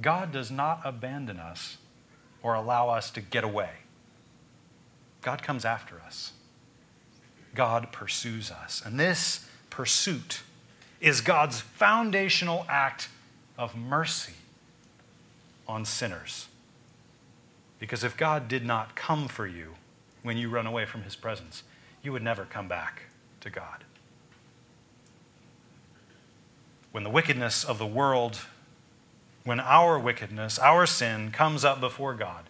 God 0.00 0.32
does 0.32 0.50
not 0.50 0.80
abandon 0.84 1.38
us 1.38 1.76
or 2.44 2.54
allow 2.54 2.90
us 2.90 3.10
to 3.10 3.20
get 3.22 3.42
away. 3.42 3.70
God 5.22 5.42
comes 5.42 5.64
after 5.64 5.98
us. 6.00 6.32
God 7.54 7.90
pursues 7.90 8.50
us. 8.50 8.82
And 8.84 9.00
this 9.00 9.48
pursuit 9.70 10.42
is 11.00 11.22
God's 11.22 11.60
foundational 11.60 12.66
act 12.68 13.08
of 13.56 13.74
mercy 13.74 14.34
on 15.66 15.86
sinners. 15.86 16.46
Because 17.78 18.04
if 18.04 18.16
God 18.16 18.46
did 18.46 18.64
not 18.64 18.94
come 18.94 19.26
for 19.26 19.46
you 19.46 19.74
when 20.22 20.36
you 20.36 20.50
run 20.50 20.66
away 20.66 20.84
from 20.84 21.02
his 21.02 21.16
presence, 21.16 21.62
you 22.02 22.12
would 22.12 22.22
never 22.22 22.44
come 22.44 22.68
back 22.68 23.04
to 23.40 23.48
God. 23.48 23.84
When 26.92 27.04
the 27.04 27.10
wickedness 27.10 27.64
of 27.64 27.78
the 27.78 27.86
world, 27.86 28.40
when 29.44 29.60
our 29.60 29.98
wickedness, 29.98 30.58
our 30.58 30.86
sin 30.86 31.30
comes 31.30 31.64
up 31.64 31.80
before 31.80 32.14
God, 32.14 32.44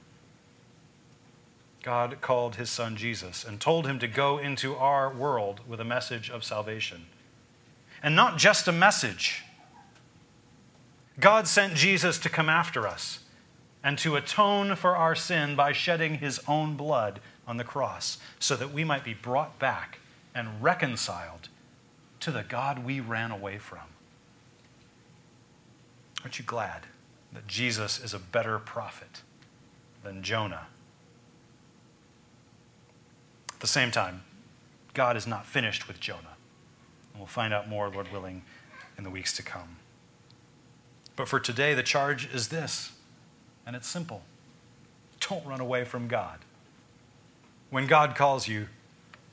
God 1.83 2.20
called 2.20 2.57
his 2.57 2.70
son 2.70 2.96
Jesus 2.96 3.44
and 3.44 3.61
told 3.61 3.87
him 3.87 3.98
to 3.98 4.09
go 4.09 4.38
into 4.38 4.74
our 4.76 5.12
world 5.12 5.61
with 5.68 5.80
a 5.80 5.85
message 5.85 6.30
of 6.30 6.44
salvation. 6.44 7.07
And 8.02 8.16
not 8.16 8.38
just 8.38 8.68
a 8.68 8.72
message. 8.72 9.42
God 11.20 11.46
sent 11.46 11.74
Jesus 11.74 12.18
to 12.18 12.28
come 12.28 12.48
after 12.48 12.87
us 12.87 13.20
and 13.83 13.98
to 13.98 14.16
atone 14.16 14.76
for 14.76 14.96
our 14.96 15.14
sin 15.14 15.57
by 15.57 15.72
shedding 15.72 16.18
his 16.18 16.40
own 16.48 16.74
blood 16.74 17.20
on 17.46 17.59
the 17.59 17.64
cross 17.64 18.18
so 18.38 18.57
that 18.57 18.72
we 18.72 18.85
might 18.85 19.04
be 19.04 19.14
brought 19.14 19.59
back 19.59 19.98
and 20.35 20.62
reconciled 20.62 21.48
to 22.20 22.30
the 22.30 22.42
God 22.42 22.85
we 22.85 23.00
ran 23.00 23.30
away 23.30 23.59
from. 23.59 23.93
Aren't 26.24 26.38
you 26.38 26.44
glad 26.44 26.87
that 27.32 27.46
Jesus 27.46 28.02
is 28.02 28.14
a 28.14 28.18
better 28.18 28.58
prophet 28.58 29.22
than 30.02 30.22
Jonah? 30.22 30.66
At 33.52 33.60
the 33.60 33.66
same 33.66 33.90
time, 33.90 34.22
God 34.94 35.16
is 35.16 35.26
not 35.26 35.46
finished 35.46 35.87
with 35.87 36.00
Jonah. 36.00 36.37
And 37.12 37.20
we'll 37.20 37.26
find 37.26 37.52
out 37.52 37.68
more, 37.68 37.88
Lord 37.90 38.10
willing, 38.10 38.42
in 38.96 39.04
the 39.04 39.10
weeks 39.10 39.37
to 39.37 39.42
come. 39.42 39.76
But 41.14 41.28
for 41.28 41.38
today, 41.38 41.74
the 41.74 41.82
charge 41.82 42.32
is 42.32 42.48
this, 42.48 42.92
and 43.66 43.76
it's 43.76 43.88
simple 43.88 44.22
don't 45.28 45.46
run 45.46 45.60
away 45.60 45.84
from 45.84 46.06
God. 46.06 46.40
When 47.70 47.87
God 47.87 48.14
calls 48.14 48.46
you, 48.46 48.68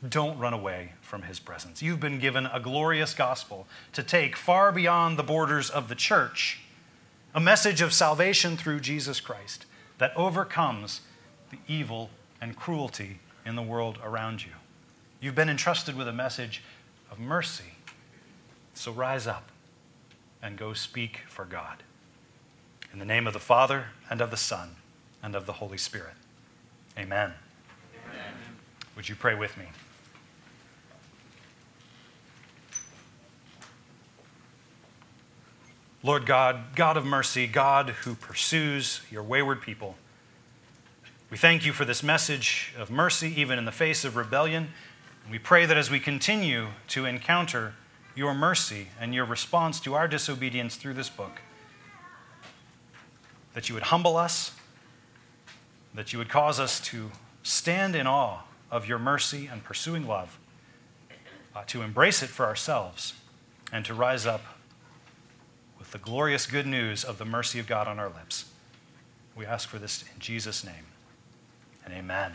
don't 0.07 0.39
run 0.39 0.53
away 0.53 0.93
from 1.01 1.23
his 1.23 1.39
presence. 1.39 1.81
You've 1.81 1.99
been 1.99 2.17
given 2.17 2.45
a 2.45 2.59
glorious 2.59 3.13
gospel 3.13 3.67
to 3.93 4.01
take 4.01 4.35
far 4.35 4.71
beyond 4.71 5.17
the 5.17 5.23
borders 5.23 5.69
of 5.69 5.89
the 5.89 5.95
church, 5.95 6.61
a 7.33 7.39
message 7.39 7.81
of 7.81 7.93
salvation 7.93 8.57
through 8.57 8.79
Jesus 8.79 9.19
Christ 9.19 9.65
that 9.97 10.15
overcomes 10.15 11.01
the 11.49 11.57
evil 11.67 12.09
and 12.41 12.55
cruelty 12.55 13.19
in 13.45 13.55
the 13.55 13.61
world 13.61 13.99
around 14.03 14.43
you. 14.43 14.51
You've 15.19 15.35
been 15.35 15.49
entrusted 15.49 15.95
with 15.95 16.07
a 16.07 16.13
message 16.13 16.63
of 17.11 17.19
mercy. 17.19 17.75
So 18.73 18.91
rise 18.91 19.27
up 19.27 19.49
and 20.41 20.57
go 20.57 20.73
speak 20.73 21.21
for 21.27 21.45
God. 21.45 21.83
In 22.91 22.99
the 22.99 23.05
name 23.05 23.27
of 23.27 23.33
the 23.33 23.39
Father, 23.39 23.85
and 24.09 24.19
of 24.19 24.31
the 24.31 24.37
Son, 24.37 24.75
and 25.23 25.35
of 25.35 25.45
the 25.45 25.53
Holy 25.53 25.77
Spirit. 25.77 26.15
Amen. 26.97 27.33
Amen. 28.09 28.33
Would 28.95 29.07
you 29.07 29.15
pray 29.15 29.35
with 29.35 29.57
me? 29.57 29.65
Lord 36.03 36.25
God, 36.25 36.75
God 36.75 36.97
of 36.97 37.05
mercy, 37.05 37.45
God 37.45 37.89
who 37.89 38.15
pursues 38.15 39.01
your 39.11 39.21
wayward 39.21 39.61
people, 39.61 39.95
we 41.29 41.37
thank 41.37 41.65
you 41.65 41.71
for 41.73 41.85
this 41.85 42.01
message 42.01 42.73
of 42.77 42.89
mercy, 42.89 43.33
even 43.37 43.57
in 43.57 43.65
the 43.65 43.71
face 43.71 44.03
of 44.03 44.15
rebellion. 44.15 44.69
We 45.29 45.39
pray 45.39 45.65
that 45.65 45.77
as 45.77 45.89
we 45.91 45.99
continue 45.99 46.67
to 46.89 47.05
encounter 47.05 47.75
your 48.15 48.33
mercy 48.33 48.87
and 48.99 49.13
your 49.13 49.25
response 49.25 49.79
to 49.81 49.93
our 49.93 50.07
disobedience 50.07 50.75
through 50.75 50.95
this 50.95 51.09
book, 51.09 51.39
that 53.53 53.69
you 53.69 53.75
would 53.75 53.83
humble 53.83 54.17
us, 54.17 54.53
that 55.93 56.11
you 56.11 56.19
would 56.19 56.29
cause 56.29 56.59
us 56.59 56.79
to 56.81 57.11
stand 57.43 57.95
in 57.95 58.07
awe 58.07 58.41
of 58.69 58.87
your 58.87 58.99
mercy 58.99 59.47
and 59.47 59.63
pursuing 59.63 60.07
love, 60.07 60.37
uh, 61.55 61.63
to 61.67 61.81
embrace 61.81 62.23
it 62.23 62.29
for 62.29 62.45
ourselves, 62.45 63.13
and 63.71 63.85
to 63.85 63.93
rise 63.93 64.25
up 64.25 64.41
the 65.91 65.97
glorious 65.97 66.47
good 66.47 66.65
news 66.65 67.03
of 67.03 67.17
the 67.17 67.25
mercy 67.25 67.59
of 67.59 67.67
God 67.67 67.87
on 67.87 67.99
our 67.99 68.09
lips. 68.09 68.45
We 69.35 69.45
ask 69.45 69.69
for 69.69 69.77
this 69.77 70.03
in 70.13 70.19
Jesus' 70.19 70.63
name, 70.63 70.85
and 71.85 71.93
amen. 71.93 72.33